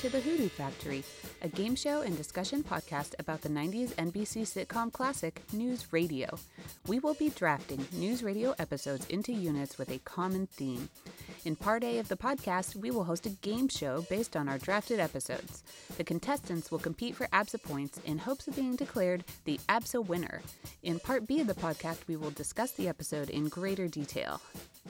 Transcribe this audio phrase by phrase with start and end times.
[0.00, 1.02] To the Hoodoo Factory,
[1.40, 6.38] a game show and discussion podcast about the 90s NBC sitcom classic News Radio.
[6.86, 10.90] We will be drafting News Radio episodes into units with a common theme.
[11.46, 14.58] In part A of the podcast, we will host a game show based on our
[14.58, 15.62] drafted episodes.
[15.96, 20.42] The contestants will compete for ABSA points in hopes of being declared the ABSA winner.
[20.82, 24.40] In part B of the podcast, we will discuss the episode in greater detail.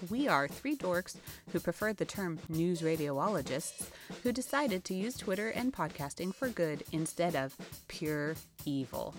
[0.09, 1.17] We are three dorks
[1.53, 3.89] who prefer the term news radiologists
[4.23, 7.55] who decided to use Twitter and podcasting for good instead of
[7.87, 8.35] pure
[8.65, 9.15] evil.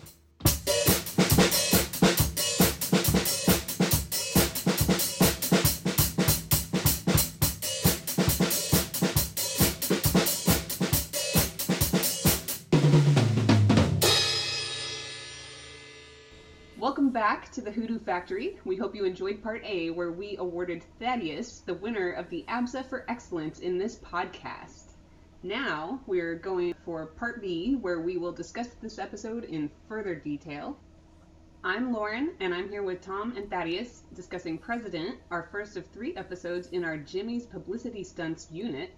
[17.17, 18.59] Back to the Hoodoo Factory.
[18.63, 22.85] We hope you enjoyed part A, where we awarded Thaddeus the winner of the ABSA
[22.85, 24.91] for Excellence in this podcast.
[25.41, 30.77] Now we're going for part B, where we will discuss this episode in further detail.
[31.63, 36.15] I'm Lauren, and I'm here with Tom and Thaddeus discussing President, our first of three
[36.15, 38.91] episodes in our Jimmy's Publicity Stunts unit.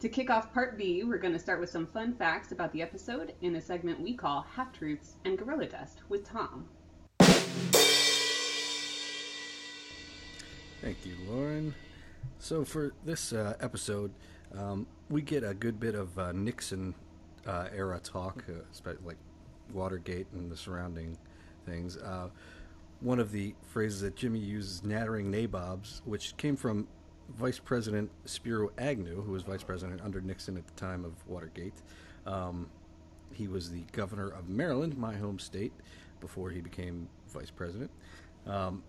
[0.00, 2.80] To kick off part B, we're going to start with some fun facts about the
[2.80, 6.70] episode in a segment we call Half Truths and Gorilla Dust with Tom.
[10.86, 11.74] Thank you, Lauren.
[12.38, 14.12] So for this uh, episode,
[14.56, 16.94] um, we get a good bit of uh, Nixon
[17.44, 19.16] uh, era talk, uh, especially like
[19.72, 21.18] Watergate and the surrounding
[21.64, 21.96] things.
[21.96, 22.28] Uh,
[23.00, 26.86] one of the phrases that Jimmy uses, "nattering nabobs," which came from
[27.36, 31.74] Vice President Spiro Agnew, who was Vice President under Nixon at the time of Watergate.
[32.26, 32.70] Um,
[33.32, 35.72] he was the governor of Maryland, my home state,
[36.20, 37.90] before he became vice president.
[38.46, 38.84] Um,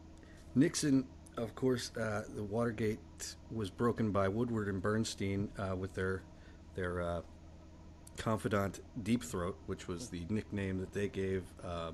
[0.54, 1.08] Nixon
[1.38, 6.24] of course, uh, the Watergate was broken by Woodward and Bernstein uh, with their
[6.76, 7.22] their uh,
[8.18, 11.92] confidant Deep Throat, which was the nickname that they gave uh,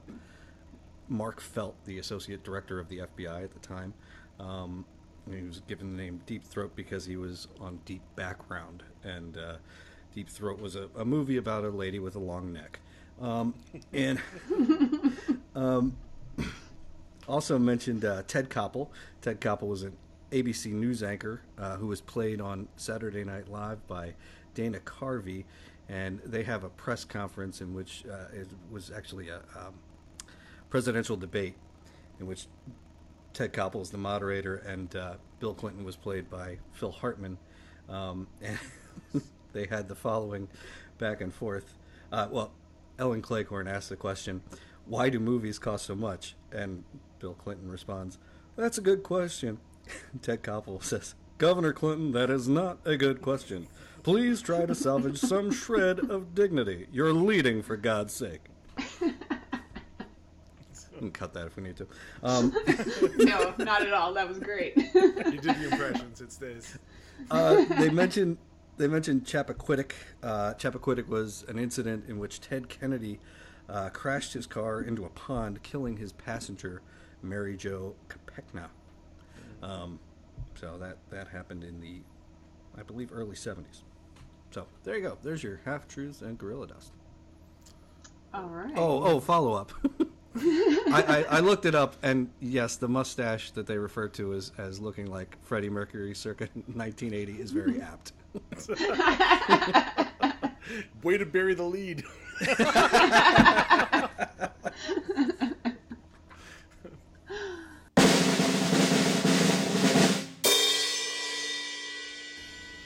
[1.07, 3.93] Mark Felt, the associate director of the FBI at the time.
[4.39, 4.85] Um,
[5.29, 9.55] he was given the name Deep Throat because he was on Deep Background, and uh,
[10.13, 12.79] Deep Throat was a, a, movie about a lady with a long neck.
[13.21, 13.53] Um,
[13.93, 14.19] and
[15.55, 15.95] um,
[17.27, 18.89] also mentioned uh, Ted Koppel.
[19.21, 19.95] Ted Koppel was an
[20.31, 24.15] ABC News anchor uh, who was played on Saturday Night Live by
[24.53, 25.45] Dana Carvey,
[25.87, 29.73] and they have a press conference in which uh, it was actually a um,
[30.69, 31.55] presidential debate
[32.19, 32.47] in which
[33.33, 37.37] Ted Koppel is the moderator and uh, Bill Clinton was played by Phil Hartman,
[37.89, 38.57] um, and
[39.53, 40.47] they had the following
[40.97, 41.73] back and forth.
[42.11, 42.51] Uh, well,
[42.97, 44.41] Ellen Claycorn asked the question,
[44.85, 46.83] "Why do movies cost so much?" And
[47.19, 48.17] Bill Clinton responds,
[48.55, 49.59] That's a good question.
[50.21, 53.67] Ted Koppel says, Governor Clinton, that is not a good question.
[54.03, 56.87] Please try to salvage some shred of dignity.
[56.91, 58.41] You're leading, for God's sake.
[59.01, 59.13] we
[60.97, 61.87] can cut that if we need to.
[62.21, 62.53] Um,
[63.17, 64.13] no, not at all.
[64.13, 64.75] That was great.
[64.93, 66.21] you did the impressions.
[66.21, 66.77] It stays.
[67.31, 68.37] Uh, they mentioned
[68.77, 69.91] they mentioned Chappaquiddick.
[70.21, 73.19] Uh, Chappaquiddick was an incident in which Ted Kennedy
[73.69, 76.81] uh, crashed his car into a pond, killing his passenger
[77.21, 78.67] Mary Jo Kopechne.
[79.61, 79.99] Um,
[80.55, 82.01] so that that happened in the,
[82.77, 83.83] I believe, early '70s.
[84.51, 85.17] So there you go.
[85.23, 86.91] There's your half truths and gorilla dust.
[88.33, 88.73] All right.
[88.75, 89.71] Oh, oh, follow up.
[90.35, 94.51] I, I, I, looked it up, and yes, the mustache that they refer to as,
[94.57, 98.13] as looking like Freddie Mercury circa 1980 is very apt.
[101.01, 102.03] Way to bury the lead.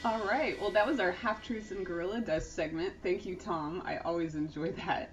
[0.04, 0.58] All right.
[0.60, 2.94] Well, that was our half truths and gorilla dust segment.
[3.02, 3.82] Thank you, Tom.
[3.84, 5.10] I always enjoy that.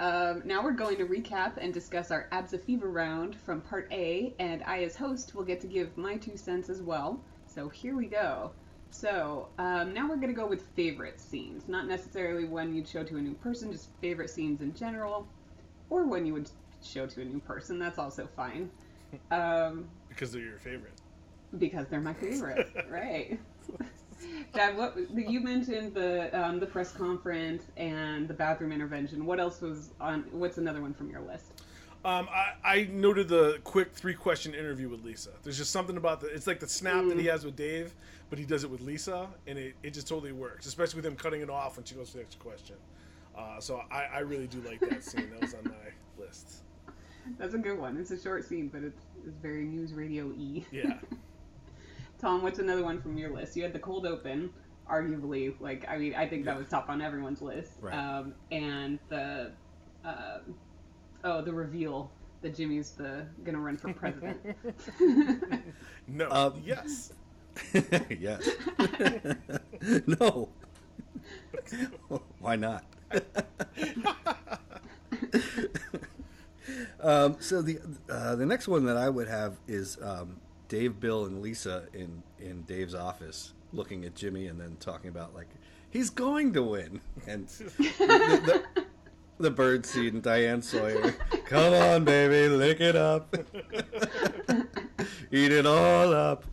[0.00, 4.34] Um, now we're going to recap and discuss our ABSA Fever round from part A,
[4.40, 7.20] and I, as host, will get to give my two cents as well.
[7.46, 8.50] So here we go.
[8.94, 11.66] So um, now we're going to go with favorite scenes.
[11.66, 15.26] Not necessarily one you'd show to a new person, just favorite scenes in general,
[15.90, 16.48] or one you would
[16.80, 17.78] show to a new person.
[17.78, 18.70] That's also fine.
[19.30, 20.94] Um, because they're your favorite.
[21.56, 23.38] Because they're my favorite, right?
[24.52, 29.24] Thad, what you mentioned the um, the press conference and the bathroom intervention.
[29.24, 30.24] What else was on?
[30.32, 31.53] What's another one from your list?
[32.04, 35.30] Um, I, I, noted the quick three question interview with Lisa.
[35.42, 36.26] There's just something about the.
[36.26, 37.08] It's like the snap mm.
[37.08, 37.30] that he mm.
[37.30, 37.94] has with Dave,
[38.28, 40.66] but he does it with Lisa, and it, it just totally works.
[40.66, 42.76] Especially with him cutting it off when she goes to the next question.
[43.36, 45.30] Uh, so I, I really do like that scene.
[45.30, 46.62] That was on my list.
[47.38, 47.96] That's a good one.
[47.96, 50.66] It's a short scene, but it's, it's very news radio e.
[50.70, 50.98] Yeah.
[52.18, 53.56] Tom, what's another one from your list?
[53.56, 54.50] You had the cold open,
[54.90, 57.72] arguably like I mean I think that was top on everyone's list.
[57.80, 57.94] Right.
[57.94, 59.52] Um, and the
[60.04, 60.38] uh,
[61.24, 62.10] oh the reveal
[62.42, 64.38] that Jimmy's the gonna run for president.
[66.06, 66.30] No.
[66.30, 67.12] Um, yes.
[68.20, 68.46] yes.
[70.06, 70.50] no.
[72.40, 72.84] Why not?
[77.00, 77.78] um, so the
[78.10, 80.36] uh, the next one that I would have is um,
[80.68, 85.34] Dave, Bill, and Lisa in in Dave's office, looking at Jimmy and then talking about
[85.34, 85.48] like
[85.90, 88.83] he's going to win, and the, the,
[89.38, 91.12] the bird seed and Diane Sawyer,
[91.46, 93.34] come on, baby, lick it up,
[95.30, 96.44] eat it all up.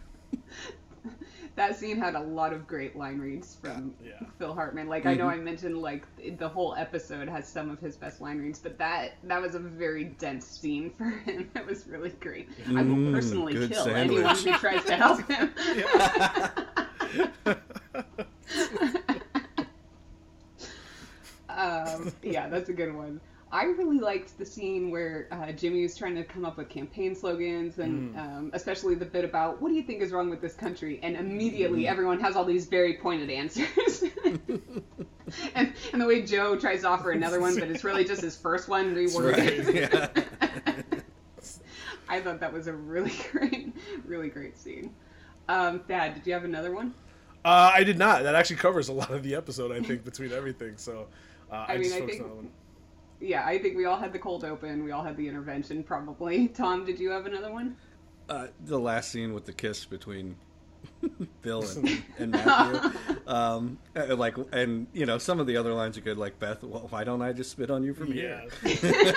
[1.56, 4.14] that scene had a lot of great line reads from Yeah.
[4.40, 4.88] Phil Hartman.
[4.88, 6.06] Like I know I mentioned like
[6.40, 9.60] the whole episode has some of his best line reads, but that that was a
[9.60, 11.50] very dense scene for him.
[11.56, 12.50] It was really great.
[12.70, 14.26] I will Mm, personally kill sandwich.
[14.26, 15.54] anyone who tries to help him.
[21.58, 23.20] um, yeah, that's a good one.
[23.54, 27.14] I really liked the scene where uh, Jimmy was trying to come up with campaign
[27.14, 30.54] slogans, and um, especially the bit about what do you think is wrong with this
[30.54, 34.06] country, and immediately everyone has all these very pointed answers.
[34.24, 38.38] and, and the way Joe tries to offer another one, but it's really just his
[38.38, 39.66] first one reworded.
[39.68, 41.02] Right, yeah.
[42.08, 43.76] I thought that was a really great,
[44.06, 44.94] really great scene.
[45.50, 46.94] Um, Thad, did you have another one?
[47.44, 48.24] Uh, I did not.
[48.24, 50.78] That actually covers a lot of the episode, I think, between everything.
[50.78, 51.08] So
[51.52, 52.50] uh, I, I mean, just I think- on that one.
[53.24, 54.84] Yeah, I think we all had the cold open.
[54.84, 56.48] We all had the intervention, probably.
[56.56, 57.76] Tom, did you have another one?
[58.28, 60.36] Uh, the last scene with the kiss between
[61.44, 62.92] Bill and, and Matthew,
[63.28, 66.64] um, uh, like, and you know, some of the other lines are good, like Beth.
[66.64, 68.42] Well, why don't I just spit on you from Yeah.
[68.64, 69.14] here?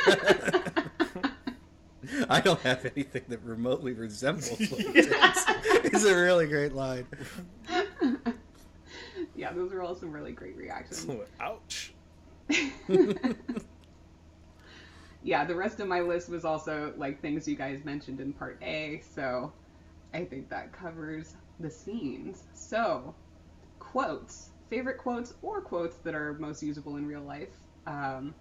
[2.28, 5.14] I don't have anything that remotely resembles what it is.
[5.84, 7.06] It's a really great line.
[9.34, 11.06] Yeah, those were all some really great reactions.
[11.40, 11.93] Ouch.
[15.22, 18.58] yeah, the rest of my list was also like things you guys mentioned in part
[18.62, 19.52] A, so
[20.12, 22.44] I think that covers the scenes.
[22.54, 23.14] So,
[23.78, 27.48] quotes, favorite quotes or quotes that are most usable in real life.
[27.86, 28.34] Um,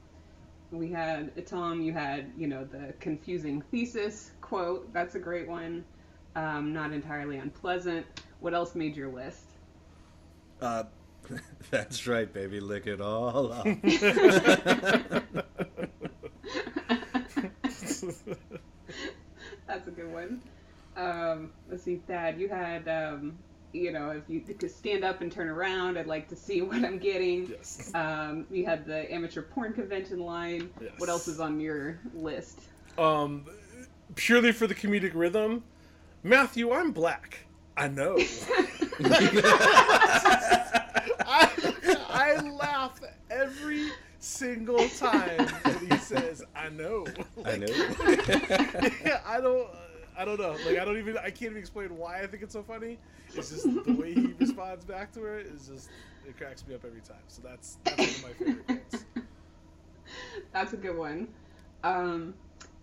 [0.71, 4.91] we had Tom, you had you know the confusing thesis quote.
[4.93, 5.85] That's a great one.
[6.35, 8.05] Um, not entirely unpleasant.
[8.39, 9.45] What else made your list?
[10.59, 10.83] Uh,
[11.71, 12.59] that's right, baby.
[12.59, 13.65] Lick it all up.
[19.67, 20.41] That's a good one.
[20.95, 23.37] Um, let's see, Thad, you had, um,
[23.71, 26.83] you know, if you could stand up and turn around, I'd like to see what
[26.83, 27.47] I'm getting.
[27.49, 27.91] Yes.
[27.95, 30.69] Um, you had the amateur porn convention line.
[30.81, 30.91] Yes.
[30.97, 32.59] What else is on your list?
[32.97, 33.45] Um,
[34.15, 35.63] purely for the comedic rhythm,
[36.21, 37.39] Matthew, I'm black.
[37.75, 38.19] I know.
[42.37, 42.99] I, I laugh
[43.29, 47.05] every single time that he says, "I know."
[47.45, 47.67] I know.
[49.05, 49.67] yeah, I don't.
[50.17, 50.55] I don't know.
[50.65, 51.17] Like I don't even.
[51.17, 52.97] I can't even explain why I think it's so funny.
[53.35, 55.89] It's just the way he responds back to her is just.
[56.27, 57.17] It cracks me up every time.
[57.27, 59.05] So that's that's one of my favorite quotes.
[60.53, 61.27] That's a good one.
[61.83, 62.33] Um,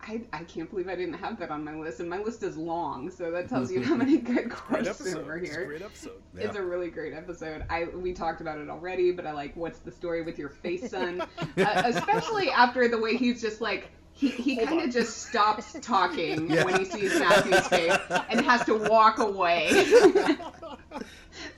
[0.02, 2.56] I, I can't believe I didn't have that on my list, and my list is
[2.56, 5.20] long, so that tells you how many good questions quotes episode.
[5.20, 5.66] over It's a here.
[5.66, 6.22] great episode.
[6.36, 7.64] It's a really great episode.
[7.68, 10.90] I we talked about it already, but I like what's the story with your face,
[10.90, 11.20] son?
[11.58, 16.50] uh, especially after the way he's just like he, he kind of just stops talking
[16.50, 16.64] Yeah.
[16.64, 17.96] when he sees Matthew's face
[18.28, 19.86] and has to walk away.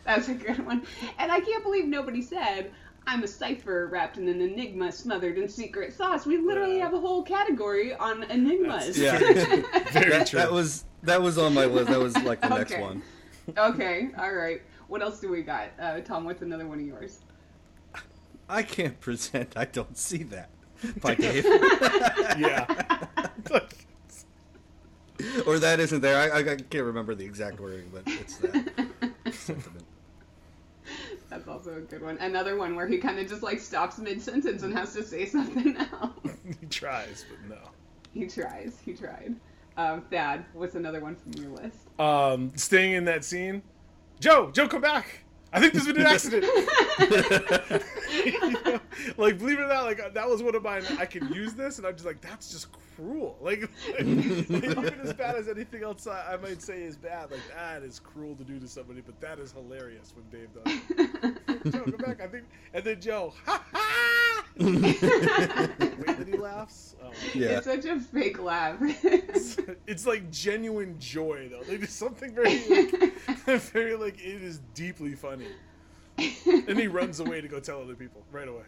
[0.05, 0.87] That's a good one.
[1.19, 2.71] And I can't believe nobody said.
[3.07, 6.25] I'm a cipher wrapped in an enigma smothered in secret sauce.
[6.25, 6.85] We literally Yeah.
[6.85, 8.97] have a whole category on enigmas.
[9.03, 9.19] Yeah.
[9.19, 10.39] Very that, true.
[10.39, 11.89] that was that was on my list.
[11.91, 13.03] That was like the next one.
[13.59, 14.63] okay, all right.
[14.89, 15.71] What else do we got?
[15.81, 17.21] Uh, Tom, what's another one of yours?
[18.49, 19.55] I can't present.
[19.57, 20.51] I don't see that.
[21.01, 21.45] By Dave.
[22.39, 22.67] yeah.
[25.47, 26.33] or that isn't there.
[26.33, 28.93] I, I can't remember the exact wording, but it's that
[29.33, 29.85] sentiment.
[31.33, 32.19] That's also a good one.
[32.19, 35.25] Another one where he kind of just like stops mid sentence and has to say
[35.37, 36.13] something else.
[36.61, 37.63] he tries, but no.
[38.13, 38.79] he tries.
[38.85, 39.37] He tried.
[39.79, 41.79] Um, Thad, what's another one from your list?
[41.99, 43.63] um, staying in that scene.
[44.21, 45.25] Joe, Joe, come back.
[45.53, 46.45] I think there's been an accident.
[48.25, 48.81] You know,
[49.17, 50.83] like, believe it or not, like uh, that was one of mine.
[50.99, 53.37] I can use this, and I'm just like, that's just cruel.
[53.41, 57.41] Like, like, even as bad as anything else I, I might say is bad, like
[57.55, 59.03] that is cruel to do to somebody.
[59.03, 60.81] But that is hilarious when Dave does.
[60.91, 61.73] it.
[61.73, 62.21] Joe, come back.
[62.21, 63.92] I think, and then Joe, ha ha.
[64.57, 66.97] The way that he laughs.
[67.03, 67.59] Oh, Yeah.
[67.59, 68.77] It's such a fake laugh.
[68.81, 69.57] it's,
[69.87, 71.59] it's like genuine joy though.
[71.59, 72.59] Like there's something very,
[72.91, 73.13] like,
[73.73, 75.49] very like it is deeply funny.
[76.19, 78.65] and he runs away to go tell other people right away.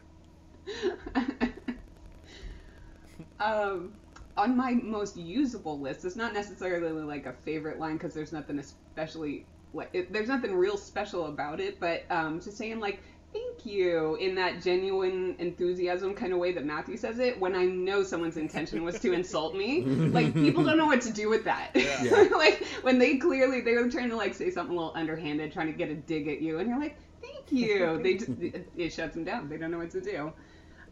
[3.40, 3.92] um,
[4.36, 8.58] on my most usable list, it's not necessarily like a favorite line because there's nothing
[8.58, 13.00] especially like it, there's nothing real special about it, but um, just saying like
[13.34, 17.64] thank you in that genuine enthusiasm kind of way that Matthew says it when I
[17.64, 19.82] know someone's intention was to insult me.
[19.82, 21.72] Like people don't know what to do with that.
[21.74, 22.28] Yeah.
[22.36, 25.66] like when they clearly they were trying to like say something a little underhanded, trying
[25.66, 27.98] to get a dig at you, and you're like, thank you.
[28.02, 29.48] They just, it, it shuts them down.
[29.48, 30.32] They don't know what to do.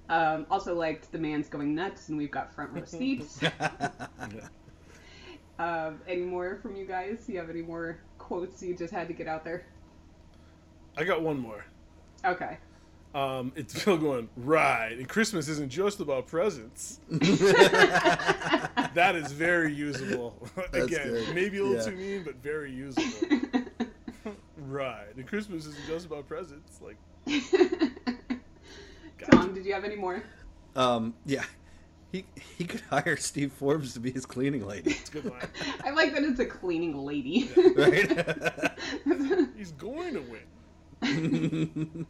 [0.08, 3.40] Um, also liked the man's going nuts, and we've got front row seats.
[5.58, 7.24] um, any more from you guys?
[7.26, 9.64] Do you have any more quotes you just had to get out there?
[10.96, 11.64] I got one more.
[12.24, 12.56] Okay.
[13.14, 17.00] Um, it's Phil going right, and Christmas isn't just about presents.
[17.10, 20.36] that is very usable.
[20.72, 21.34] Again, good.
[21.34, 21.90] maybe a little Yeah.
[21.90, 23.40] too mean, but very usable.
[24.56, 26.80] right, and Christmas isn't just about presents.
[26.80, 26.96] Like,
[29.30, 30.22] Tom, did you have any more?
[30.74, 31.44] Um, yeah,
[32.12, 32.24] he
[32.56, 35.48] he could hire Steve Forbes to be his cleaning lady, it's a good line.
[35.84, 37.50] I like that it's a cleaning lady.
[37.76, 38.70] right?
[39.54, 40.40] He's going to win.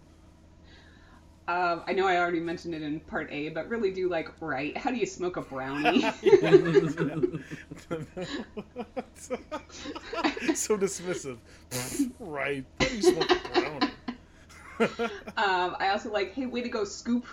[1.49, 4.76] um, I know I already mentioned it in part A, but really do like right.
[4.76, 6.00] How do you smoke a brownie?
[10.54, 11.38] so dismissive.
[12.21, 12.64] right.
[12.80, 13.90] How do you smoke a brownie.
[15.37, 17.26] Um, I also like, hey, way to go, scoop,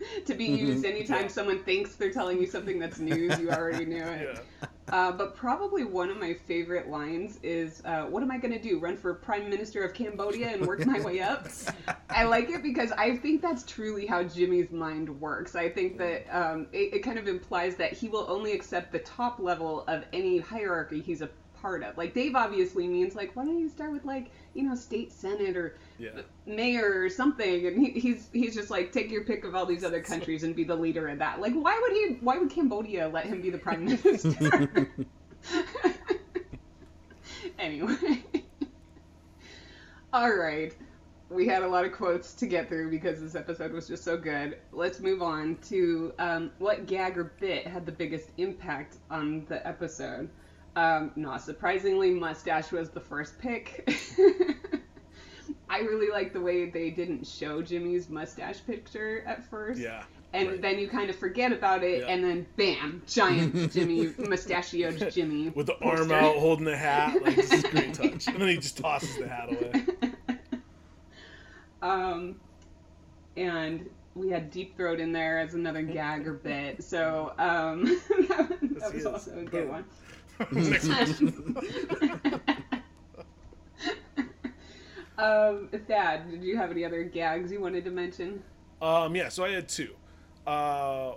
[0.26, 1.28] to be used anytime Yeah.
[1.28, 3.38] someone thinks they're telling you something that's news.
[3.38, 4.28] You already knew it.
[4.62, 4.66] yeah.
[4.88, 8.60] Uh, but probably one of my favorite lines is, uh, "What am I going to
[8.60, 8.78] do?
[8.78, 11.48] Run for Prime Minister of Cambodia and work my way up?"
[12.08, 15.56] I like it because I think that's truly how Jimmy's mind works.
[15.56, 19.00] I think that um, it, it kind of implies that he will only accept the
[19.00, 21.96] top level of any hierarchy he's a part of.
[21.96, 25.56] Like Dave obviously means like, why don't you start with like you know state senate
[25.56, 26.10] or Yeah.
[26.46, 27.66] mayor or something?
[27.66, 30.54] And he, he's he's just like take your pick of all these other countries and
[30.54, 31.40] be the leader of that.
[31.40, 34.78] Like why would he why would cambodia let him be the prime minister?
[37.58, 38.22] Anyway.
[40.12, 40.74] All right.
[41.30, 44.16] We had a lot of quotes to get through because this episode was just so
[44.16, 44.58] good.
[44.72, 49.66] Let's move on to um, what gag or bit had the biggest impact on the
[49.66, 50.28] episode
[50.76, 53.88] um, not surprisingly mustache was the first pick
[55.68, 59.80] I really like the way they didn't show Jimmy's mustache picture at first.
[59.80, 60.04] Yeah.
[60.32, 60.62] And right.
[60.62, 62.06] then you kind of forget about it, Yeah.
[62.08, 65.50] and then bam, giant Jimmy, mustachioed Jimmy.
[65.50, 67.20] With the arm out, holding the hat.
[67.22, 68.26] Like, this is a great touch.
[68.28, 69.84] And then he just tosses the hat away.
[71.82, 72.36] Um,
[73.36, 76.82] and we had Deep Throat in there as another gag or bit.
[76.82, 79.84] So um, that, Yes, that was also a good one.
[80.52, 81.56] Next question.
[85.18, 88.42] Um, Thad, did you have any other gags you wanted to mention?
[88.82, 89.94] Um, yeah, so I had two.
[90.46, 91.14] Uh,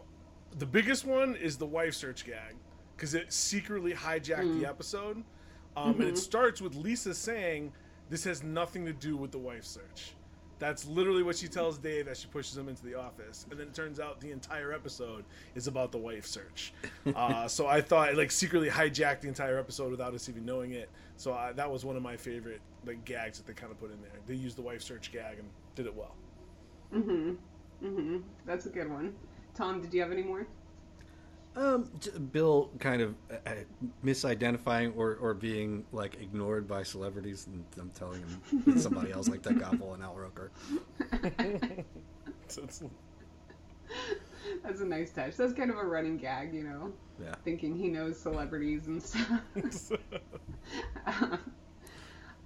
[0.57, 2.55] the biggest one is the wife search gag
[2.95, 5.23] because it secretly hijacked the episode,
[5.75, 7.71] um, and it starts with Lisa saying
[8.09, 10.13] this has nothing to do with the wife search.
[10.59, 13.67] That's literally what she tells Dave as she pushes him into the office, and then
[13.67, 15.23] it turns out the entire episode
[15.55, 16.73] is about the wife search.
[17.15, 20.73] uh, so I thought it like secretly hijacked the entire episode without us even knowing
[20.73, 20.89] it.
[21.15, 23.91] So I, that was one of my favorite like gags that they kind of put
[23.91, 24.19] in there.
[24.27, 26.15] They used the wife search gag and did it well.
[26.93, 27.31] Mm-hmm.
[27.85, 28.17] Mm-hmm.
[28.45, 29.13] That's a good one.
[29.53, 30.45] Tom, did you have any more?
[31.55, 31.89] Um,
[32.31, 33.53] Bill kind of uh, uh,
[34.05, 39.41] misidentifying or, or being like ignored by celebrities, and I'm telling him somebody else like
[39.41, 40.51] Ted Koppel and Al Roker.
[44.63, 45.35] That's a nice touch.
[45.37, 46.91] That's kind of a running gag, you know,
[47.21, 47.35] Yeah.
[47.43, 49.41] thinking he knows celebrities and stuff.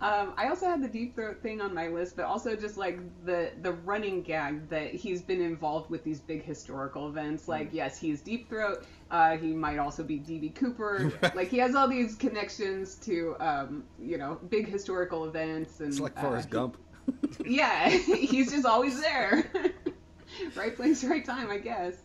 [0.04, 3.00] um, I also had the deep throat thing on my list, but also just like
[3.26, 7.48] the the running gag that he's been involved with these big historical events.
[7.48, 8.86] Like, yes, he's deep throat.
[9.10, 11.12] Uh, he might also be DB Cooper.
[11.36, 16.00] Like, he has all these connections to, um, you know, big historical events and It's
[16.02, 16.78] like uh, Forrest Gump.
[17.46, 19.50] yeah, he's just always there.
[20.56, 21.96] right place, right time, I guess.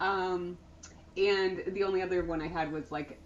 [0.00, 0.58] Um,
[1.16, 3.20] and the only other one I had was like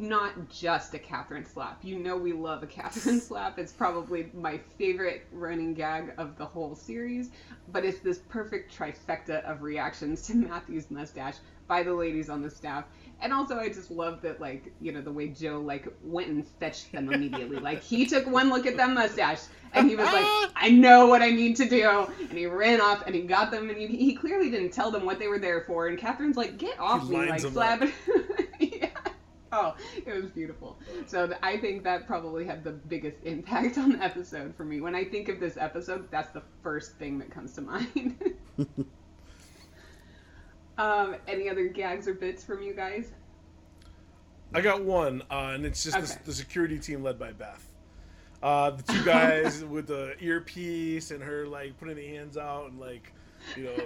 [0.00, 1.84] not just a Catherine slap.
[1.84, 3.58] You know we love a Catherine slap.
[3.58, 7.30] It's probably my favorite running gag of the whole series.
[7.70, 11.36] But it's this perfect trifecta of reactions to Matthew's mustache
[11.68, 12.84] by the ladies on the staff.
[13.22, 16.46] And also I just love that like, you know, the way Joe like went and
[16.58, 17.58] fetched them immediately.
[17.60, 19.42] like he took one look at that mustache
[19.72, 22.06] and he was like, I know what I need to do.
[22.18, 25.04] And he ran off and he got them and he, he clearly didn't tell them
[25.04, 25.86] what they were there for.
[25.86, 27.82] And Catherine's like, get off He me, like slap.
[29.52, 29.74] Oh,
[30.06, 30.78] it was beautiful.
[31.06, 34.80] So th- I think that probably had the biggest impact on the episode for me.
[34.80, 38.16] When I think of this episode, that's the first thing that comes to mind.
[40.78, 43.12] um, any other gags or bits from you guys?
[44.54, 46.06] I got one, uh, and it's just Okay.
[46.06, 47.64] the, the security team led by Beth.
[48.42, 52.80] Uh, the two guys with the earpiece and her like putting the hands out and
[52.80, 53.12] like,
[53.56, 53.76] you know,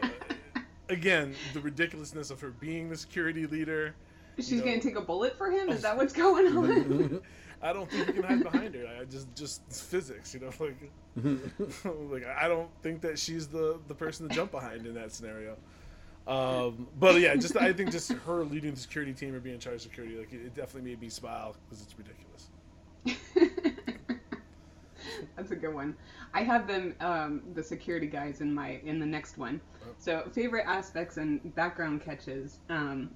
[0.89, 3.95] again the ridiculousness of her being the security leader.
[4.39, 5.69] She's know- gonna take a bullet for him.
[5.69, 7.21] Is that what's going on?
[7.63, 8.87] I don't think you can hide behind her.
[9.01, 10.91] I just just physics, you know, like
[12.11, 15.57] like I don't think that she's the the person to jump behind in that scenario.
[16.27, 19.61] Um, but yeah, just I think just her leading the security team or being in
[19.61, 22.49] charge of security, like it, it definitely made me smile because it's ridiculous.
[25.37, 25.95] That's a good one.
[26.33, 29.61] I have them, um, the security guys, in my in the next one.
[29.99, 32.59] So favorite aspects and background catches.
[32.69, 33.11] Um,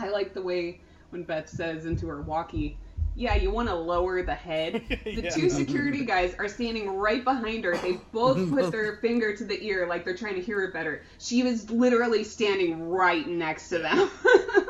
[0.00, 0.80] I like the way
[1.10, 2.76] when Beth says into her walkie,
[3.16, 5.30] "Yeah, you want to lower the head." The Yeah.
[5.30, 7.76] two security guys are standing right behind her.
[7.76, 11.02] They both put their finger to the ear like they're trying to hear her better.
[11.18, 14.10] She was literally standing right next to them.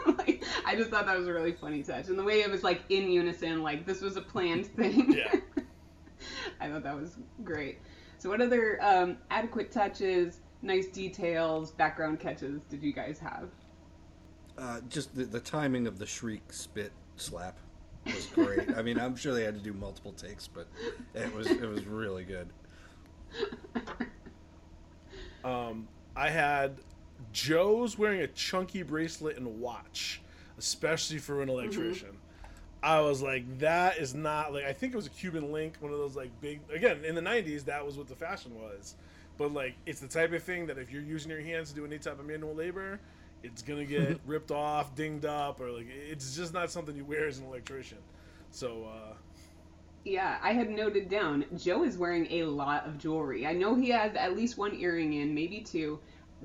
[0.19, 2.63] like, I just thought that was a really funny touch, and the way it was
[2.65, 5.13] like in unison, like this was a planned thing.
[5.13, 5.41] Yeah.
[6.61, 7.79] I thought that was great.
[8.19, 13.49] So, what other um, adequate touches, nice details, background catches did you guys have?
[14.61, 17.57] Uh, just the, the timing of the shriek spit slap
[18.05, 18.77] was great.
[18.77, 20.67] I mean, I'm sure they had to do multiple takes, but
[21.15, 22.49] it was it was really good.
[25.43, 26.77] Um, I had
[27.33, 30.21] Joe's wearing a chunky bracelet and watch,
[30.59, 32.19] especially for an electrician.
[32.83, 35.93] I was like, that is not like I think it was a Cuban link, one
[35.93, 37.65] of those like big again in the '90s.
[37.65, 38.97] That was what the fashion was,
[39.39, 41.87] but like it's the type of thing that if you're using your hands to do
[41.87, 43.01] any type of manual labor,
[43.43, 47.27] it's gonna get ripped off, dinged up, or like it's just not something you wear
[47.27, 47.99] as an electrician.
[48.51, 49.15] So uh,
[50.05, 53.47] Yeah, I had noted down Joe is wearing a lot of jewelry.
[53.47, 56.01] I know he has at least one earring in, maybe two.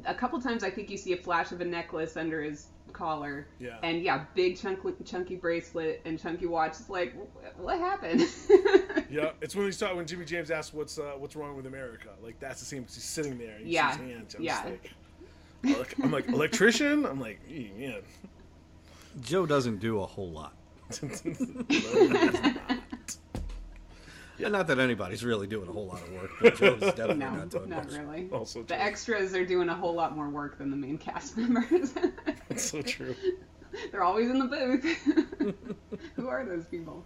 [0.06, 3.48] A couple times I think you see a flash of a necklace under his collar.
[3.60, 3.78] Yeah.
[3.82, 6.72] And yeah, big chunky, chunky bracelet and chunky watch.
[6.80, 7.16] It's like,
[7.58, 8.22] what happened?
[9.10, 12.10] yeah, it's when he saw when Jimmy James asked what's uh, what's wrong with America.
[12.22, 14.36] Like that's the same because he's sitting there and he Yeah, sees hands.
[14.38, 14.62] Yeah.
[14.66, 14.92] like, elec-
[16.04, 17.06] I'm like electrician.
[17.06, 18.02] I'm like, "Eh, man.
[19.22, 20.54] Joe doesn't do a whole lot.
[24.38, 27.32] Yeah, not that anybody's really doing a whole lot of work, but Joe's definitely no,
[27.36, 27.94] not doing not much.
[27.94, 28.28] really.
[28.34, 28.68] also true.
[28.68, 31.94] The extras are doing a whole lot more work than the main cast members.
[32.50, 33.16] That's so true.
[33.92, 35.56] They're always in the booth.
[36.18, 37.06] Who are those people?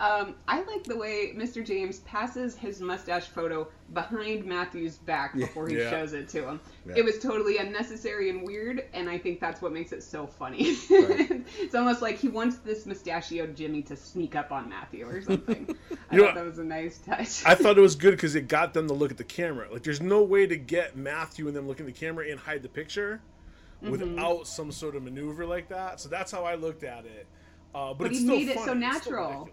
[0.00, 1.64] Um, I like the way Mr.
[1.66, 5.90] James passes his mustache photo behind Matthew's back before he Yeah.
[5.90, 6.60] shows it to him.
[6.86, 6.94] Yeah.
[6.98, 10.76] It was totally unnecessary and weird, and I think that's what makes it so funny.
[10.88, 11.44] Right.
[11.58, 15.74] it's almost like he wants this mustachioed Jimmy to sneak up on Matthew or something.
[16.10, 17.44] I You know thought that was a nice touch.
[17.44, 19.66] I thought it was good because it got them to look at the camera.
[19.72, 22.62] Like, there's no way to get Matthew and them looking at the camera and hide
[22.62, 23.20] the picture
[23.80, 23.92] Mm-hmm.
[23.92, 26.00] without some sort of maneuver like that.
[26.00, 27.28] So that's how I looked at it.
[27.72, 28.86] Uh, but, But it's he still made it so funny.
[28.86, 29.50] It's still natural.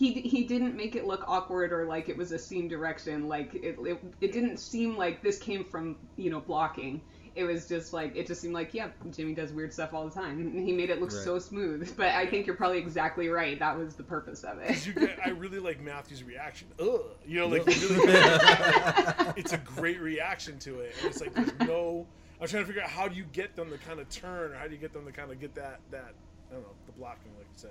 [0.00, 0.30] Ridiculous.
[0.32, 3.54] he he didn't make it look awkward or like it was a scene direction like
[3.54, 7.00] it, it, it didn't seem like this came from you know blocking
[7.36, 10.14] it was just like it just seemed like yeah jimmy does weird stuff all the
[10.14, 11.22] time and he made it look Right.
[11.22, 14.84] so smooth but i think you're probably exactly right that was the purpose of it
[14.86, 16.68] you get, I really like Matthew's reaction.
[16.80, 17.78] Ugh, you know, like really
[19.36, 20.94] it's a great reaction to it.
[21.00, 22.06] And it's like there's no.
[22.40, 24.56] I'm trying to figure out how do you get them to kind of turn, or
[24.56, 26.14] how do you get them to kind of get that that
[26.50, 27.70] I don't know the blocking, like you said.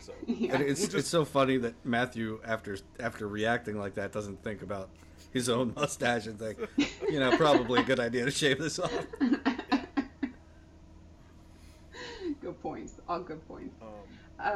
[0.00, 0.54] So yeah.
[0.54, 4.42] And it's We'll just- it's so funny that Matthew, after after reacting like that, doesn't
[4.42, 4.88] think about
[5.32, 6.58] his own mustache and think,
[7.08, 8.90] you know, probably a good idea to shave this off.
[12.40, 13.88] good points all good points um,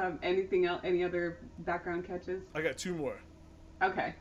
[0.02, 3.18] um, anything else any other background catches I got two more.
[3.82, 4.14] okay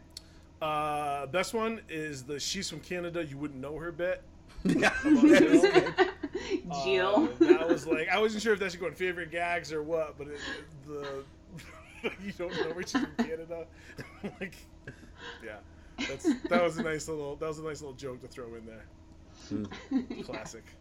[0.61, 4.21] Uh, best one is the "She's from Canada, you wouldn't know her" bet.
[4.63, 4.93] yeah,
[6.83, 7.27] Jill.
[7.27, 9.71] jill Uh, that was like I wasn't sure if that should go in favorite gags
[9.71, 10.39] or what, but it,
[10.87, 11.23] the
[12.23, 13.65] you don't know where she's from Canada.
[14.39, 14.55] like,
[15.43, 15.57] yeah,
[16.07, 18.65] that's that was a nice little that was a nice little joke to throw in
[18.65, 18.85] there.
[20.23, 20.63] Classic.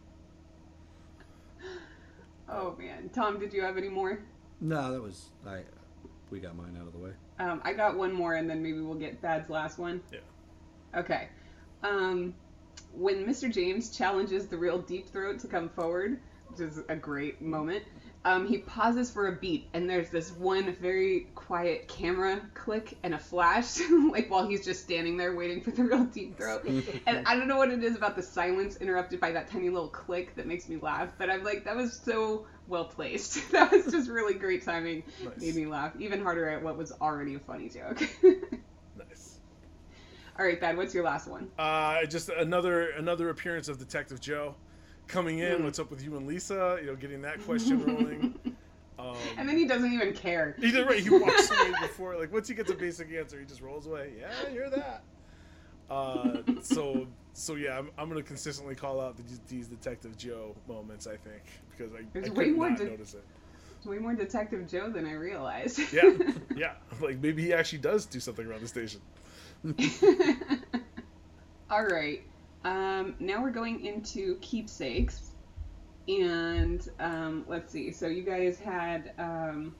[2.49, 4.19] oh man tom did you have any more
[4.63, 5.59] no, that was I.
[6.29, 7.11] We got mine out of the way.
[7.37, 10.01] Um, I got one more, and then maybe we'll get Thad's last one.
[10.11, 10.19] Yeah.
[10.99, 11.27] Okay.
[11.83, 12.33] Um,
[12.95, 13.51] when Mr.
[13.51, 17.83] James challenges the real Deep Throat to come forward, which is a great moment,
[18.25, 23.13] um, he pauses for a beat, and there's this one very quiet camera click and
[23.13, 23.79] a flash,
[24.11, 26.63] like while he's just standing there waiting for the real deep throat.
[27.05, 29.89] and I don't know what it is about the silence interrupted by that tiny little
[29.89, 33.51] click that makes me laugh, but I'm like, that was so well placed.
[33.51, 35.03] that was just really great timing.
[35.23, 35.41] Nice.
[35.41, 38.01] Made me laugh even harder at what was already a funny joke.
[40.39, 41.49] All right, Thad, what's your last one?
[41.59, 44.55] Uh, just another another appearance of Detective Joe
[45.07, 45.59] coming in.
[45.59, 45.63] Mm.
[45.65, 46.77] What's up with you and Lisa?
[46.81, 48.35] You know, getting that question rolling.
[48.99, 50.55] Um, And then he doesn't even care.
[50.59, 50.99] he did right.
[50.99, 52.15] He walks away before.
[52.15, 54.13] Like once he gets a basic answer, he just rolls away.
[54.19, 55.01] Yeah, hear that.
[55.89, 61.07] Uh, so so yeah, I'm, I'm gonna consistently call out the, these Detective Joe moments.
[61.07, 61.41] I think
[61.75, 63.25] because I, There's I way more not de- notice it.
[63.83, 65.79] Way more Detective Joe than I realized.
[65.91, 66.11] Yeah,
[66.55, 66.73] yeah.
[67.01, 69.01] Like maybe he actually does do something around the station.
[71.69, 72.21] All right.
[72.65, 75.31] Um, now we're going into keepsakes.
[76.07, 77.91] And um, let's see.
[77.91, 79.73] So you guys had, um,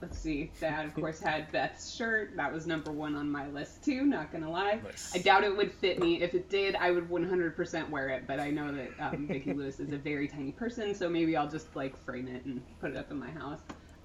[0.00, 2.34] let's see, Thad, of course, had Beth's shirt.
[2.36, 4.80] That was number one on my list, too, not going to lie.
[4.82, 5.14] Nice.
[5.14, 6.22] I doubt it would fit me.
[6.22, 8.26] If it did, I would 100% wear it.
[8.26, 11.48] But I know that um, Vicki Lewis is a very tiny person, so maybe I'll
[11.48, 13.60] just, like, frame it and put it up in my house.